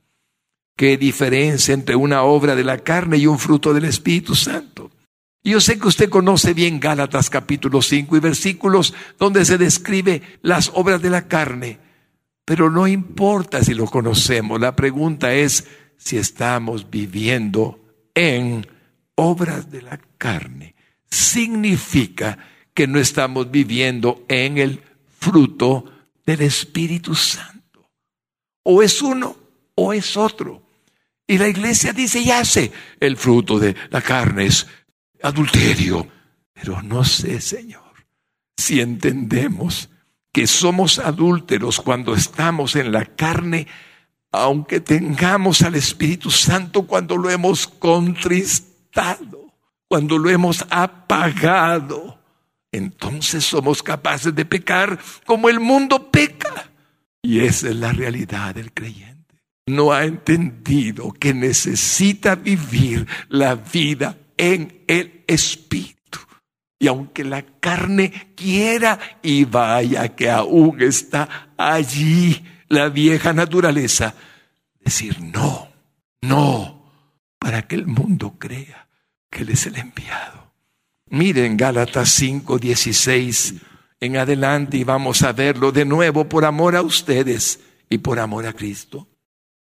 [0.75, 4.91] ¿Qué diferencia entre una obra de la carne y un fruto del Espíritu Santo?
[5.43, 10.69] Yo sé que usted conoce bien Gálatas capítulo 5 y versículos donde se describe las
[10.75, 11.79] obras de la carne,
[12.45, 17.79] pero no importa si lo conocemos, la pregunta es si estamos viviendo
[18.15, 18.67] en
[19.15, 20.75] obras de la carne.
[21.09, 22.37] Significa
[22.73, 24.81] que no estamos viviendo en el
[25.19, 25.85] fruto
[26.25, 27.91] del Espíritu Santo.
[28.63, 29.35] O es uno
[29.75, 30.63] o es otro.
[31.27, 34.67] Y la iglesia dice, ya sé, el fruto de la carne es
[35.21, 36.07] adulterio.
[36.53, 38.05] Pero no sé, Señor,
[38.57, 39.90] si entendemos
[40.31, 43.67] que somos adúlteros cuando estamos en la carne,
[44.31, 49.53] aunque tengamos al Espíritu Santo cuando lo hemos contristado,
[49.87, 52.19] cuando lo hemos apagado,
[52.71, 56.71] entonces somos capaces de pecar como el mundo peca.
[57.21, 59.35] Y esa es la realidad del creyente.
[59.67, 66.00] No ha entendido que necesita vivir la vida en el Espíritu.
[66.81, 74.15] Y aunque la carne quiera y vaya que aún está allí la vieja naturaleza,
[74.83, 75.69] decir no,
[76.23, 76.91] no,
[77.37, 78.87] para que el mundo crea
[79.29, 80.53] que Él es el enviado.
[81.05, 83.53] Miren Gálatas 5, 16
[83.99, 87.59] en adelante y vamos a verlo de nuevo por amor a ustedes
[87.91, 89.07] y por amor a Cristo.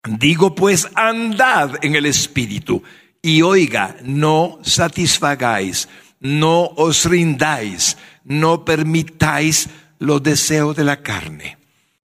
[0.05, 2.81] Digo pues, andad en el Espíritu
[3.21, 5.89] y oiga, no satisfagáis
[6.21, 11.59] no os rindáis, no permitáis los deseos de la carne.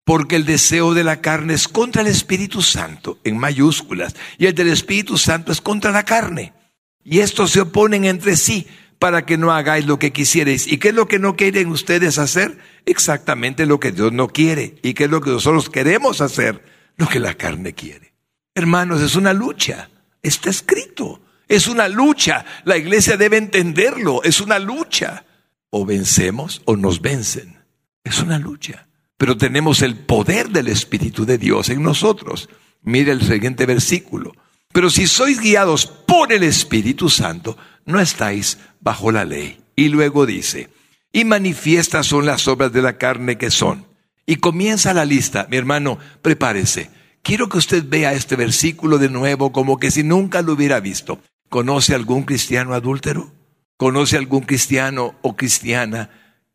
[0.04, 4.54] Porque el deseo de la carne es contra el Espíritu Santo, en mayúsculas, y el
[4.54, 6.52] del Espíritu Santo es contra la carne.
[7.04, 8.66] Y estos se oponen entre sí
[8.98, 10.66] para que no hagáis lo que quisierais.
[10.66, 12.58] ¿Y qué es lo que no quieren ustedes hacer?
[12.86, 14.76] Exactamente lo que Dios no quiere.
[14.82, 16.64] ¿Y qué es lo que nosotros queremos hacer?
[16.96, 18.12] Lo que la carne quiere.
[18.54, 19.90] Hermanos, es una lucha.
[20.22, 21.20] Está escrito.
[21.52, 22.46] Es una lucha.
[22.64, 24.22] La iglesia debe entenderlo.
[24.22, 25.26] Es una lucha.
[25.68, 27.58] O vencemos o nos vencen.
[28.02, 28.88] Es una lucha.
[29.18, 32.48] Pero tenemos el poder del Espíritu de Dios en nosotros.
[32.80, 34.32] Mire el siguiente versículo.
[34.72, 39.60] Pero si sois guiados por el Espíritu Santo, no estáis bajo la ley.
[39.76, 40.70] Y luego dice,
[41.12, 43.86] y manifiestas son las obras de la carne que son.
[44.24, 45.46] Y comienza la lista.
[45.50, 46.90] Mi hermano, prepárese.
[47.20, 51.20] Quiero que usted vea este versículo de nuevo como que si nunca lo hubiera visto.
[51.52, 53.30] ¿Conoce algún cristiano adúltero?
[53.76, 56.08] ¿Conoce algún cristiano o cristiana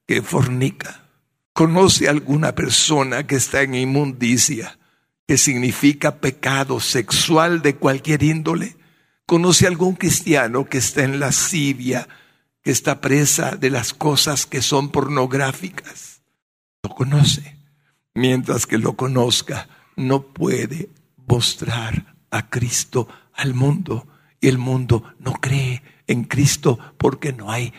[0.08, 1.12] que fornica?
[1.54, 4.80] ¿Conoce alguna persona que está en inmundicia,
[5.28, 8.76] que significa pecado sexual de cualquier índole?
[9.28, 12.08] ¿Conoce algún cristiano que está en lascivia,
[12.64, 16.24] que está presa de las cosas que son pornográficas?
[16.82, 17.56] Lo conoce.
[18.16, 20.90] Mientras que lo conozca, no puede
[21.28, 24.08] mostrar a Cristo al mundo
[24.40, 27.74] y el mundo no cree en Cristo porque no hay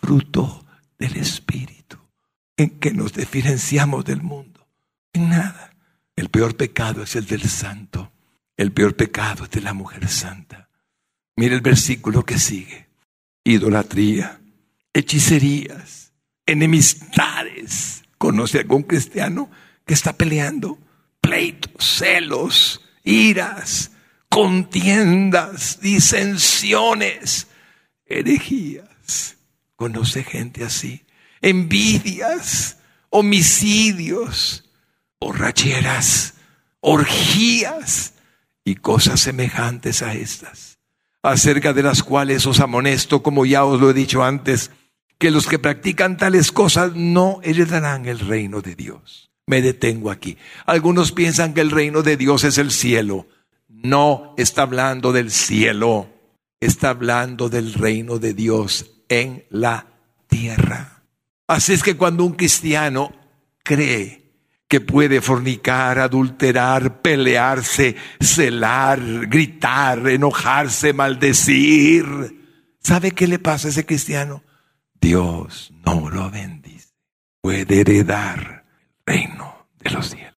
[0.00, 0.66] fruto
[0.98, 1.98] del Espíritu.
[2.56, 4.68] ¿En que nos diferenciamos del mundo?
[5.12, 5.74] En nada.
[6.16, 8.12] El peor pecado es el del santo.
[8.56, 10.68] El peor pecado es de la mujer santa.
[11.36, 12.88] Mire el versículo que sigue.
[13.44, 14.40] Idolatría,
[14.92, 16.12] hechicerías,
[16.44, 18.02] enemistades.
[18.18, 19.50] ¿Conoce algún cristiano
[19.86, 20.78] que está peleando?
[21.22, 23.89] Pleitos, celos, iras,
[24.30, 27.48] contiendas, disensiones,
[28.06, 29.36] herejías.
[29.76, 31.04] ¿Conoce gente así?
[31.42, 32.78] Envidias,
[33.10, 34.70] homicidios,
[35.20, 36.34] borracheras,
[36.80, 38.14] orgías
[38.64, 40.78] y cosas semejantes a estas,
[41.22, 44.70] acerca de las cuales os amonesto, como ya os lo he dicho antes,
[45.18, 49.30] que los que practican tales cosas no heredarán el reino de Dios.
[49.46, 50.36] Me detengo aquí.
[50.66, 53.26] Algunos piensan que el reino de Dios es el cielo
[53.82, 56.08] no está hablando del cielo,
[56.60, 59.86] está hablando del reino de Dios en la
[60.28, 61.02] tierra.
[61.46, 63.12] Así es que cuando un cristiano
[63.64, 64.20] cree
[64.68, 72.06] que puede fornicar, adulterar, pelearse, celar, gritar, enojarse, maldecir,
[72.78, 74.44] ¿sabe qué le pasa a ese cristiano?
[75.00, 76.94] Dios no lo bendice.
[77.40, 78.64] Puede heredar
[79.06, 80.39] el reino de los cielos.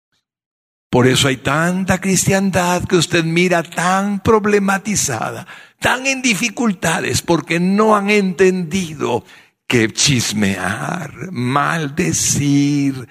[0.91, 5.47] Por eso hay tanta cristiandad que usted mira tan problematizada,
[5.79, 9.23] tan en dificultades, porque no han entendido
[9.67, 13.07] que chismear, maldecir,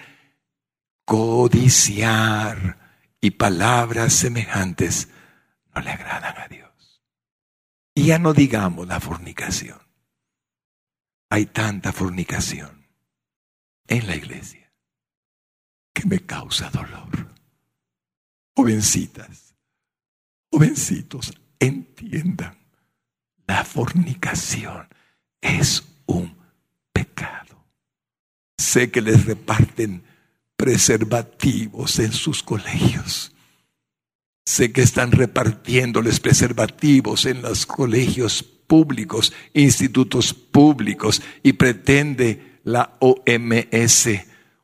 [1.06, 2.76] codiciar
[3.18, 5.08] y palabras semejantes
[5.74, 7.02] no le agradan a Dios.
[7.94, 9.80] Y ya no digamos la fornicación.
[11.30, 12.86] Hay tanta fornicación
[13.88, 14.70] en la iglesia
[15.94, 17.39] que me causa dolor.
[18.56, 19.54] Jovencitas,
[20.50, 22.58] jovencitos, entiendan,
[23.46, 24.88] la fornicación
[25.40, 26.36] es un
[26.92, 27.64] pecado.
[28.58, 30.02] Sé que les reparten
[30.56, 33.32] preservativos en sus colegios.
[34.44, 44.08] Sé que están repartiéndoles preservativos en los colegios públicos, institutos públicos, y pretende la OMS,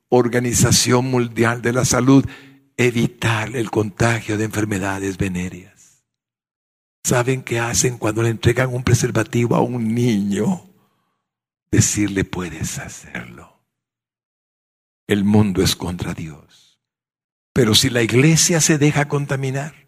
[0.08, 2.24] Organización Mundial de la Salud,
[2.76, 6.04] evitar el contagio de enfermedades venéreas.
[7.04, 10.68] ¿Saben qué hacen cuando le entregan un preservativo a un niño?
[11.70, 13.60] Decirle puedes hacerlo.
[15.06, 16.80] El mundo es contra Dios.
[17.52, 19.86] Pero si la iglesia se deja contaminar,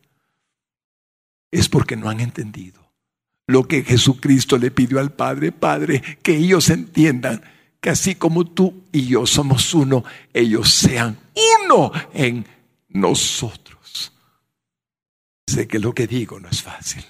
[1.51, 2.89] es porque no han entendido
[3.49, 5.51] lo que Jesucristo le pidió al Padre.
[5.51, 7.43] Padre, que ellos entiendan
[7.81, 11.19] que así como tú y yo somos uno, ellos sean
[11.65, 12.47] uno en
[12.89, 14.13] nosotros.
[15.47, 17.05] Sé que lo que digo no es fácil,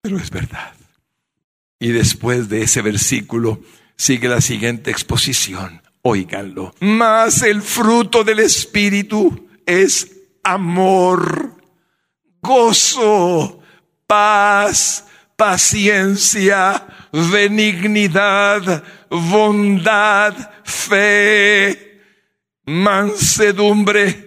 [0.00, 0.74] pero es verdad.
[1.78, 3.60] Y después de ese versículo
[3.96, 5.82] sigue la siguiente exposición.
[6.02, 6.74] Óiganlo.
[6.80, 10.10] Mas el fruto del Espíritu es
[10.42, 11.56] amor,
[12.42, 13.62] gozo,
[14.06, 20.34] paz, paciencia, benignidad, bondad,
[20.64, 22.00] fe,
[22.66, 24.23] mansedumbre,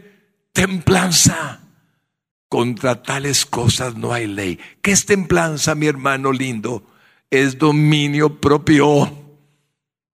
[0.58, 1.60] templanza.
[2.50, 4.60] Contra tales cosas no hay ley.
[4.82, 6.84] ¿Qué es templanza, mi hermano lindo?
[7.30, 9.14] Es dominio propio.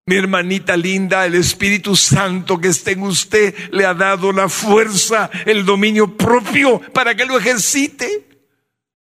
[0.06, 5.30] Mi hermanita linda, el Espíritu Santo que está en usted le ha dado la fuerza,
[5.46, 8.28] el dominio propio para que lo ejercite.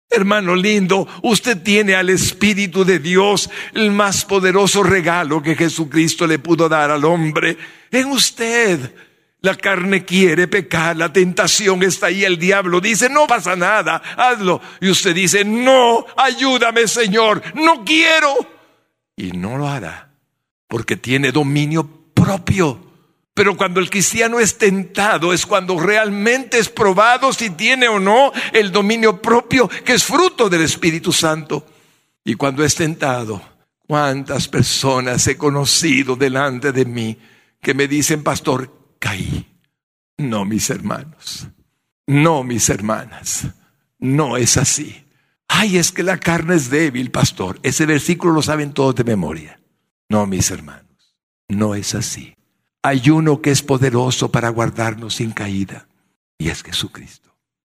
[0.10, 6.40] Hermano lindo, usted tiene al Espíritu de Dios, el más poderoso regalo que Jesucristo le
[6.40, 7.56] pudo dar al hombre.
[7.92, 9.09] En usted.
[9.42, 14.60] La carne quiere pecar, la tentación está ahí, el diablo dice, no pasa nada, hazlo.
[14.82, 18.36] Y usted dice, no, ayúdame Señor, no quiero.
[19.16, 20.12] Y no lo hará,
[20.68, 22.90] porque tiene dominio propio.
[23.34, 28.34] Pero cuando el cristiano es tentado es cuando realmente es probado si tiene o no
[28.52, 31.66] el dominio propio que es fruto del Espíritu Santo.
[32.26, 33.42] Y cuando es tentado,
[33.88, 37.18] cuántas personas he conocido delante de mí
[37.62, 39.48] que me dicen, pastor, caí.
[40.18, 41.48] No, mis hermanos.
[42.06, 43.48] No, mis hermanas.
[43.98, 45.06] No es así.
[45.48, 47.60] Ay, es que la carne es débil, pastor.
[47.64, 49.60] Ese versículo lo saben todos de memoria.
[50.10, 51.16] No, mis hermanos.
[51.48, 52.36] No es así.
[52.82, 55.88] Hay uno que es poderoso para guardarnos sin caída,
[56.38, 57.36] y es Jesucristo.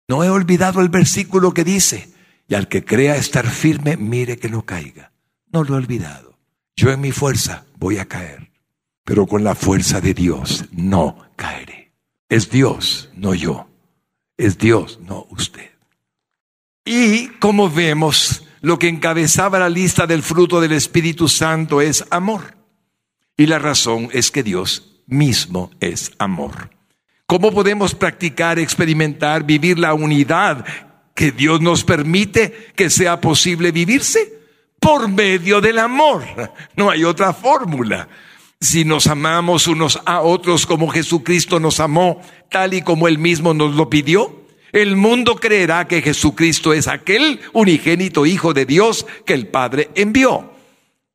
[0.08, 2.14] No he olvidado el versículo que dice,
[2.48, 5.12] y al que crea estar firme, mire que no caiga.
[5.52, 6.38] No lo he olvidado.
[6.76, 8.51] Yo en mi fuerza voy a caer,
[9.04, 11.92] pero con la fuerza de Dios no caeré.
[12.30, 13.68] Es Dios, no yo.
[14.38, 15.72] Es Dios, no usted.
[16.86, 22.56] Y como vemos, lo que encabezaba la lista del fruto del Espíritu Santo es amor.
[23.38, 26.70] Y la razón es que Dios mismo es amor.
[27.26, 30.66] ¿Cómo podemos practicar, experimentar, vivir la unidad
[31.16, 34.40] que Dios nos permite que sea posible vivirse?
[34.80, 36.24] Por medio del amor.
[36.76, 38.08] No hay otra fórmula.
[38.62, 43.56] Si nos amamos unos a otros como Jesucristo nos amó, tal y como Él mismo
[43.56, 49.34] nos lo pidió, el mundo creerá que Jesucristo es aquel unigénito Hijo de Dios que
[49.34, 50.54] el Padre envió.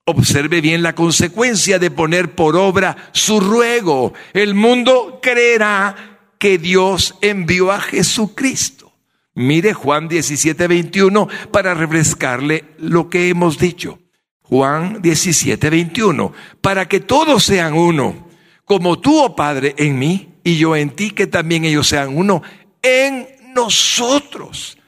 [0.05, 4.13] Observe bien la consecuencia de poner por obra su ruego.
[4.35, 8.93] El mundo creerá que Dios envió a Jesucristo.
[9.35, 14.01] Mire Juan 17, 21 para refrescarle lo que hemos dicho.
[14.49, 16.33] Juan 17, 21.
[16.61, 18.29] Para que todos sean uno,
[18.65, 22.43] como tú, oh Padre, en mí y yo en ti, que también ellos sean uno
[22.83, 24.79] en nosotros,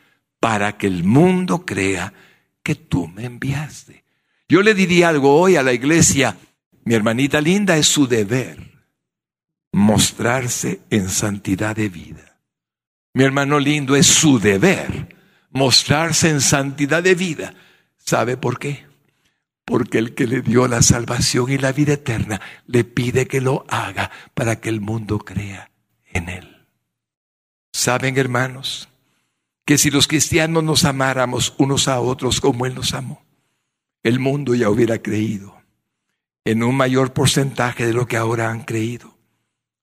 [0.41, 2.13] para que el mundo crea
[2.63, 4.05] que tú me enviaste.
[4.49, 6.37] Yo le diría algo hoy a la iglesia,
[6.85, 8.69] mi hermanita linda, es su deber
[9.73, 12.39] mostrarse en santidad de vida.
[13.15, 15.17] Mi hermano lindo, es su deber
[15.51, 17.55] mostrarse en santidad de vida.
[17.97, 18.88] ¿Sabe por qué?
[19.69, 23.66] Porque el que le dio la salvación y la vida eterna le pide que lo
[23.69, 25.71] haga para que el mundo crea
[26.07, 26.66] en él.
[27.71, 28.89] ¿Saben, hermanos?
[29.66, 33.23] Que si los cristianos nos amáramos unos a otros como Él nos amó,
[34.03, 35.59] el mundo ya hubiera creído
[36.47, 39.19] en un mayor porcentaje de lo que ahora han creído.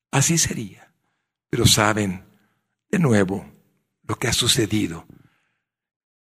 [0.10, 0.92] Así sería.
[1.52, 2.26] Pero saben,
[2.90, 3.46] de nuevo,
[4.02, 5.06] lo que ha sucedido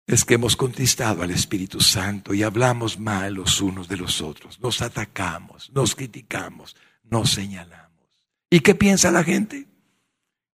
[0.06, 4.60] es que hemos contristado al Espíritu Santo y hablamos mal los unos de los otros,
[4.60, 7.90] nos atacamos, nos criticamos, nos señalamos.
[8.50, 9.66] ¿Y qué piensa la gente?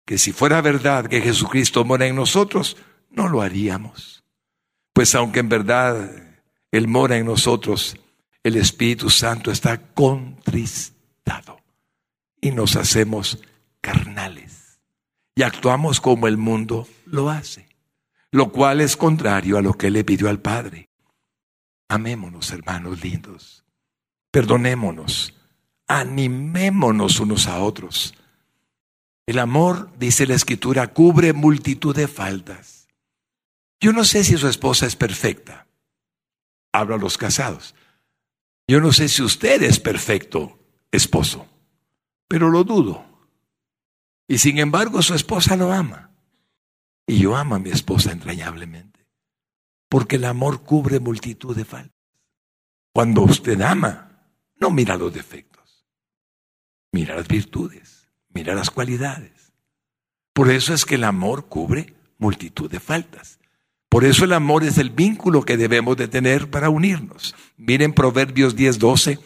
[0.05, 2.77] Que si fuera verdad que Jesucristo mora en nosotros,
[3.09, 4.23] no lo haríamos.
[4.93, 6.11] Pues aunque en verdad
[6.71, 7.97] él mora en nosotros,
[8.43, 11.61] el Espíritu Santo está contristado
[12.41, 13.39] y nos hacemos
[13.81, 14.61] carnales
[15.35, 17.67] y actuamos como el mundo lo hace,
[18.31, 20.89] lo cual es contrario a lo que le pidió al Padre.
[21.89, 23.65] Amémonos, hermanos lindos,
[24.31, 25.35] perdonémonos,
[25.87, 28.15] animémonos unos a otros.
[29.25, 32.87] El amor, dice la escritura, cubre multitud de faltas.
[33.81, 35.67] Yo no sé si su esposa es perfecta.
[36.71, 37.75] Hablo a los casados.
[38.67, 40.57] Yo no sé si usted es perfecto
[40.91, 41.47] esposo,
[42.27, 43.03] pero lo dudo.
[44.27, 46.10] Y sin embargo su esposa lo ama.
[47.07, 49.07] Y yo amo a mi esposa entrañablemente.
[49.89, 51.95] Porque el amor cubre multitud de faltas.
[52.93, 54.11] Cuando usted ama,
[54.59, 55.85] no mira los defectos.
[56.91, 59.53] Mira las virtudes, mira las cualidades.
[60.33, 63.39] Por eso es que el amor cubre multitud de faltas.
[63.89, 67.35] Por eso el amor es el vínculo que debemos de tener para unirnos.
[67.57, 69.19] Miren Proverbios 10:12,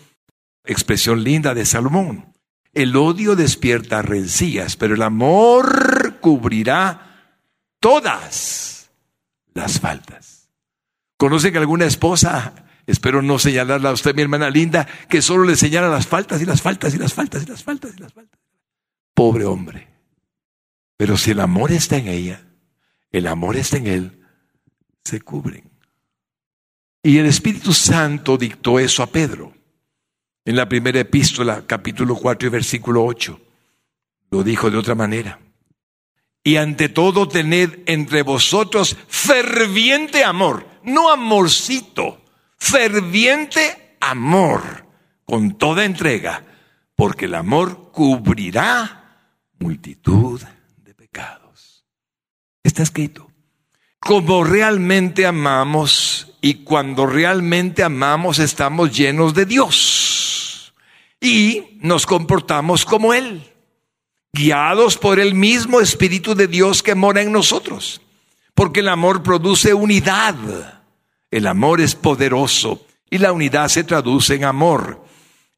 [0.63, 2.33] expresión linda de Salomón.
[2.73, 7.04] El odio despierta rencillas, pero el amor cubrirá
[7.85, 8.89] todas
[9.53, 10.49] las faltas.
[11.17, 15.55] ¿Conoce que alguna esposa, espero no señalarla a usted, mi hermana linda, que solo le
[15.55, 18.39] señala las faltas y las faltas y las faltas y las faltas y las faltas?
[19.13, 19.87] Pobre hombre.
[20.97, 22.41] Pero si el amor está en ella,
[23.11, 24.25] el amor está en él,
[25.03, 25.69] se cubren.
[27.03, 29.53] Y el Espíritu Santo dictó eso a Pedro.
[30.43, 33.39] En la primera epístola, capítulo 4 y versículo 8,
[34.31, 35.44] lo dijo de otra manera.
[36.45, 42.21] Y ante todo tened entre vosotros ferviente amor, no amorcito,
[42.57, 44.85] ferviente amor,
[45.25, 46.45] con toda entrega,
[46.95, 49.17] porque el amor cubrirá
[49.57, 50.39] multitud
[50.83, 51.83] de pecados.
[52.63, 53.31] Está escrito
[54.05, 60.75] como realmente amamos y cuando realmente amamos estamos llenos de Dios
[61.19, 63.54] y nos comportamos como Él,
[64.35, 68.01] guiados por el mismo Espíritu de Dios que mora en nosotros,
[68.53, 70.35] porque el amor produce unidad,
[71.31, 75.03] el amor es poderoso y la unidad se traduce en amor.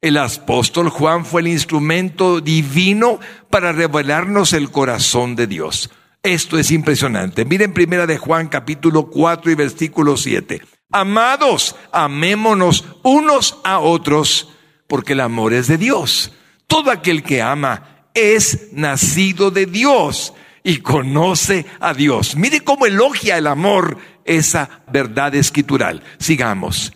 [0.00, 3.18] El apóstol Juan fue el instrumento divino
[3.50, 5.90] para revelarnos el corazón de Dios.
[6.22, 7.44] Esto es impresionante.
[7.44, 10.62] Miren primera de Juan capítulo 4 y versículo 7.
[10.92, 14.50] Amados, amémonos unos a otros,
[14.86, 16.32] porque el amor es de Dios.
[16.68, 22.36] Todo aquel que ama es nacido de Dios y conoce a Dios.
[22.36, 26.02] Mire cómo elogia el amor esa verdad escritural.
[26.18, 26.92] Sigamos.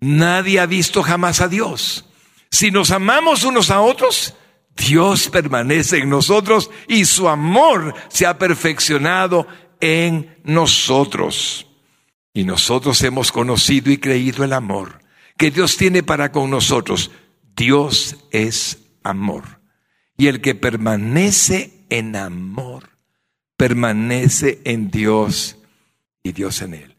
[0.00, 2.06] Nadie ha visto jamás a Dios.
[2.50, 4.34] Si nos amamos unos a otros,
[4.76, 9.46] Dios permanece en nosotros y su amor se ha perfeccionado
[9.80, 11.66] en nosotros.
[12.34, 15.00] Y nosotros hemos conocido y creído el amor
[15.36, 17.10] que Dios tiene para con nosotros.
[17.54, 19.55] Dios es amor.
[20.16, 22.90] Y el que permanece en amor,
[23.56, 25.58] permanece en Dios
[26.22, 26.96] y Dios en él.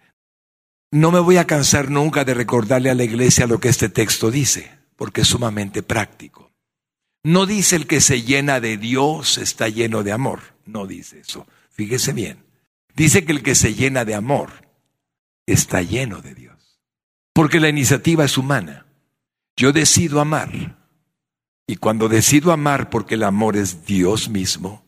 [0.91, 4.31] No me voy a cansar nunca de recordarle a la iglesia lo que este texto
[4.31, 6.51] dice, porque es sumamente práctico.
[7.23, 10.39] No dice el que se llena de Dios está lleno de amor.
[10.65, 11.45] No dice eso.
[11.71, 12.45] Fíjese bien.
[12.95, 14.49] Dice que el que se llena de amor
[15.45, 16.79] está lleno de Dios.
[17.33, 18.85] Porque la iniciativa es humana.
[19.57, 20.76] Yo decido amar.
[21.67, 24.83] Y cuando decido amar porque el amor es Dios mismo,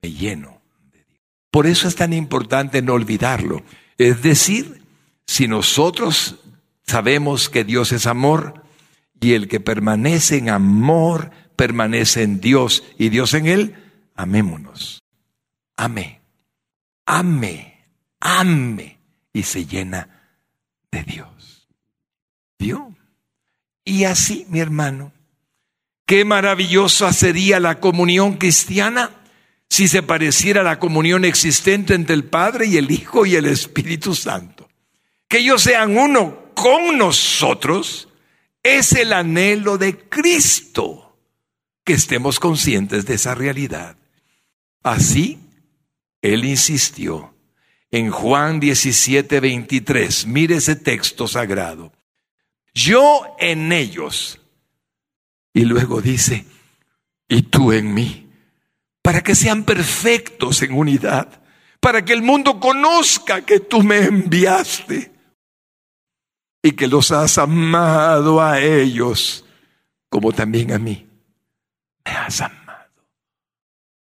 [0.00, 0.62] me lleno
[0.92, 1.20] de Dios.
[1.50, 3.62] Por eso es tan importante no olvidarlo.
[3.98, 4.82] Es decir,
[5.26, 6.36] si nosotros
[6.86, 8.62] sabemos que Dios es amor,
[9.20, 13.76] y el que permanece en amor permanece en Dios y Dios en él,
[14.16, 15.02] amémonos.
[15.76, 16.22] Ame,
[17.04, 17.84] ame,
[18.18, 18.98] ame
[19.32, 20.08] y se llena
[20.90, 21.68] de Dios.
[22.58, 22.94] ¿Vio?
[23.84, 25.12] Y así, mi hermano,
[26.10, 29.10] qué maravillosa sería la comunión cristiana
[29.68, 33.46] si se pareciera a la comunión existente entre el Padre y el Hijo y el
[33.46, 34.68] Espíritu Santo.
[35.28, 38.08] Que ellos sean uno con nosotros
[38.60, 41.16] es el anhelo de Cristo
[41.84, 43.96] que estemos conscientes de esa realidad.
[44.82, 45.38] Así,
[46.22, 47.36] él insistió
[47.92, 50.26] en Juan 17, 23.
[50.26, 51.92] Mire ese texto sagrado.
[52.74, 54.39] Yo en ellos.
[55.52, 56.46] Y luego dice,
[57.28, 58.30] y tú en mí,
[59.02, 61.42] para que sean perfectos en unidad,
[61.80, 65.12] para que el mundo conozca que tú me enviaste
[66.62, 69.44] y que los has amado a ellos
[70.08, 71.08] como también a mí.
[72.04, 72.90] Me has amado.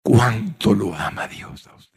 [0.03, 1.92] ¿Cuánto lo ama Dios a usted?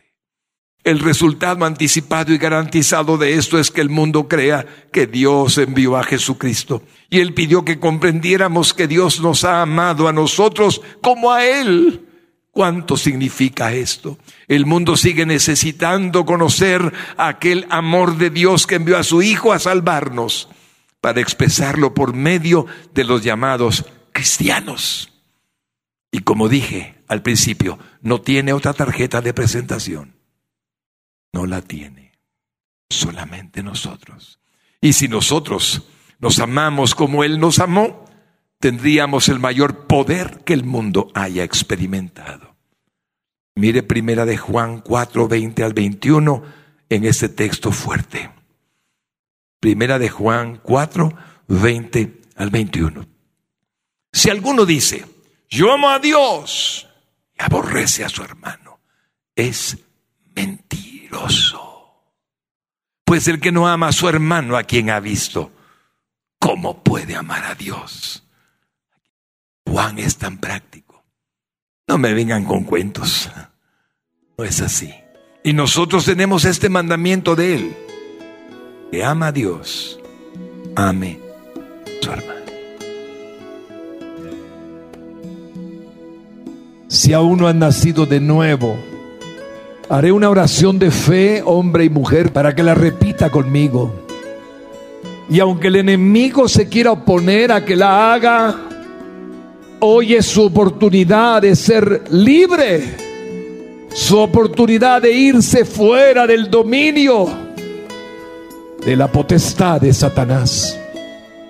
[0.87, 5.97] El resultado anticipado y garantizado de esto es que el mundo crea que Dios envió
[5.97, 6.85] a Jesucristo.
[7.11, 12.07] Y Él pidió que comprendiéramos que Dios nos ha amado a nosotros como a Él.
[12.53, 14.17] ¿Cuánto significa esto?
[14.47, 19.59] El mundo sigue necesitando conocer aquel amor de Dios que envió a su Hijo a
[19.59, 20.49] salvarnos
[21.01, 25.13] para expresarlo por medio de los llamados cristianos.
[26.13, 30.16] Y como dije al principio, no tiene otra tarjeta de presentación.
[31.33, 32.13] No la tiene.
[32.89, 34.39] Solamente nosotros.
[34.81, 35.83] Y si nosotros
[36.19, 38.05] nos amamos como Él nos amó,
[38.59, 42.57] tendríamos el mayor poder que el mundo haya experimentado.
[43.55, 46.43] Mire primera de Juan 4, 20 al 21
[46.89, 48.31] en este texto fuerte.
[49.61, 51.17] Primera de Juan 4,
[51.49, 53.07] 20 al 21.
[54.13, 55.05] Si alguno dice,
[55.49, 56.87] yo amo a Dios
[57.39, 58.81] y aborrece a su hermano,
[59.35, 59.79] es
[63.07, 65.53] Pues el que no ama a su hermano a quien ha visto,
[66.39, 68.25] ¿cómo puede amar a Dios?
[69.65, 71.05] Juan es tan práctico.
[71.87, 73.31] No me vengan con cuentos.
[74.37, 74.93] No es así.
[75.45, 77.77] Y nosotros tenemos este mandamiento de Él.
[78.91, 80.01] Que ama a Dios,
[80.75, 81.21] ame
[81.87, 82.47] a su hermano.
[86.89, 88.77] Si aún no han nacido de nuevo,
[89.89, 93.93] haré una oración de fe, hombre y mujer, para que la repita conmigo.
[95.29, 98.55] Y aunque el enemigo se quiera oponer a que la haga,
[99.81, 102.97] hoy es su oportunidad de ser libre,
[103.93, 107.47] su oportunidad de irse fuera del dominio
[108.87, 110.79] de la potestad de Satanás,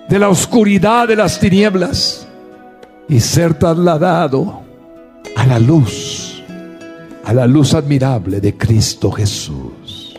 [0.09, 2.27] de la oscuridad de las tinieblas
[3.07, 4.63] y ser trasladado
[5.35, 6.16] a la luz,
[7.27, 10.15] a la luz admirable de Cristo Jesús.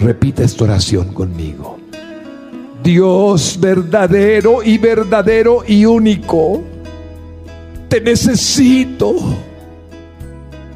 [0.00, 1.78] Repita esta oración conmigo.
[2.82, 6.60] Dios verdadero y verdadero y único,
[7.88, 9.14] te necesito.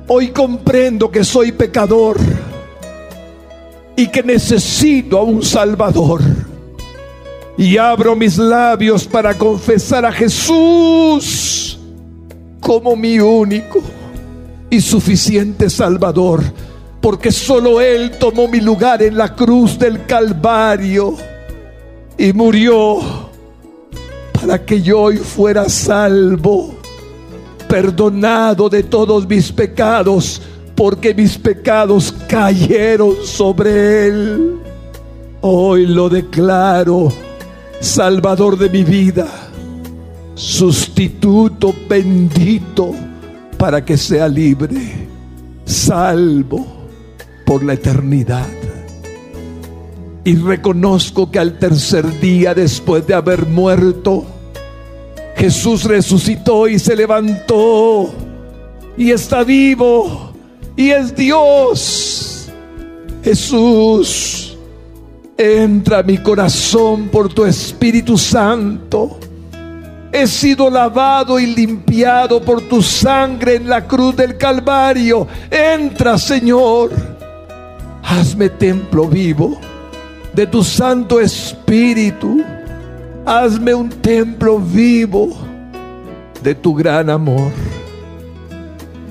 [0.07, 2.17] Hoy comprendo que soy pecador
[3.97, 6.21] y que necesito a un Salvador.
[7.59, 11.81] Y abro mis labios para confesar a Jesús
[12.61, 13.83] como mi único
[14.81, 16.43] suficiente Salvador,
[17.01, 21.15] porque solo Él tomó mi lugar en la cruz del Calvario
[22.17, 22.99] y murió
[24.33, 26.75] para que yo hoy fuera salvo,
[27.69, 30.41] perdonado de todos mis pecados,
[30.75, 34.59] porque mis pecados cayeron sobre Él.
[35.41, 37.13] Hoy lo declaro,
[37.81, 39.27] Salvador de mi vida
[40.35, 42.93] sustituto bendito
[43.65, 44.77] para que sea libre,
[45.65, 46.67] salvo
[47.47, 48.47] por la eternidad.
[50.23, 54.27] Y reconozco que al tercer día después de haber muerto,
[55.37, 58.13] Jesús resucitó y se levantó
[58.99, 60.35] y está vivo
[60.77, 62.51] y es Dios.
[63.23, 64.59] Jesús,
[65.39, 69.21] entra a mi corazón por tu Espíritu Santo
[70.15, 75.27] he sido lavado y limpiado por tu sangre en la cruz del Calvario.
[75.51, 76.93] Entra, Señor.
[78.01, 79.59] Hazme templo vivo
[80.33, 82.45] de tu Santo Espíritu.
[83.27, 85.31] Hazme un templo vivo
[86.45, 87.51] de tu gran amor.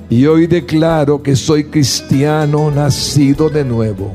[0.10, 4.14] Y hoy declaro que soy cristiano nacido de nuevo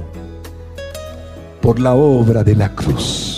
[1.61, 3.38] por la obra de la cruz.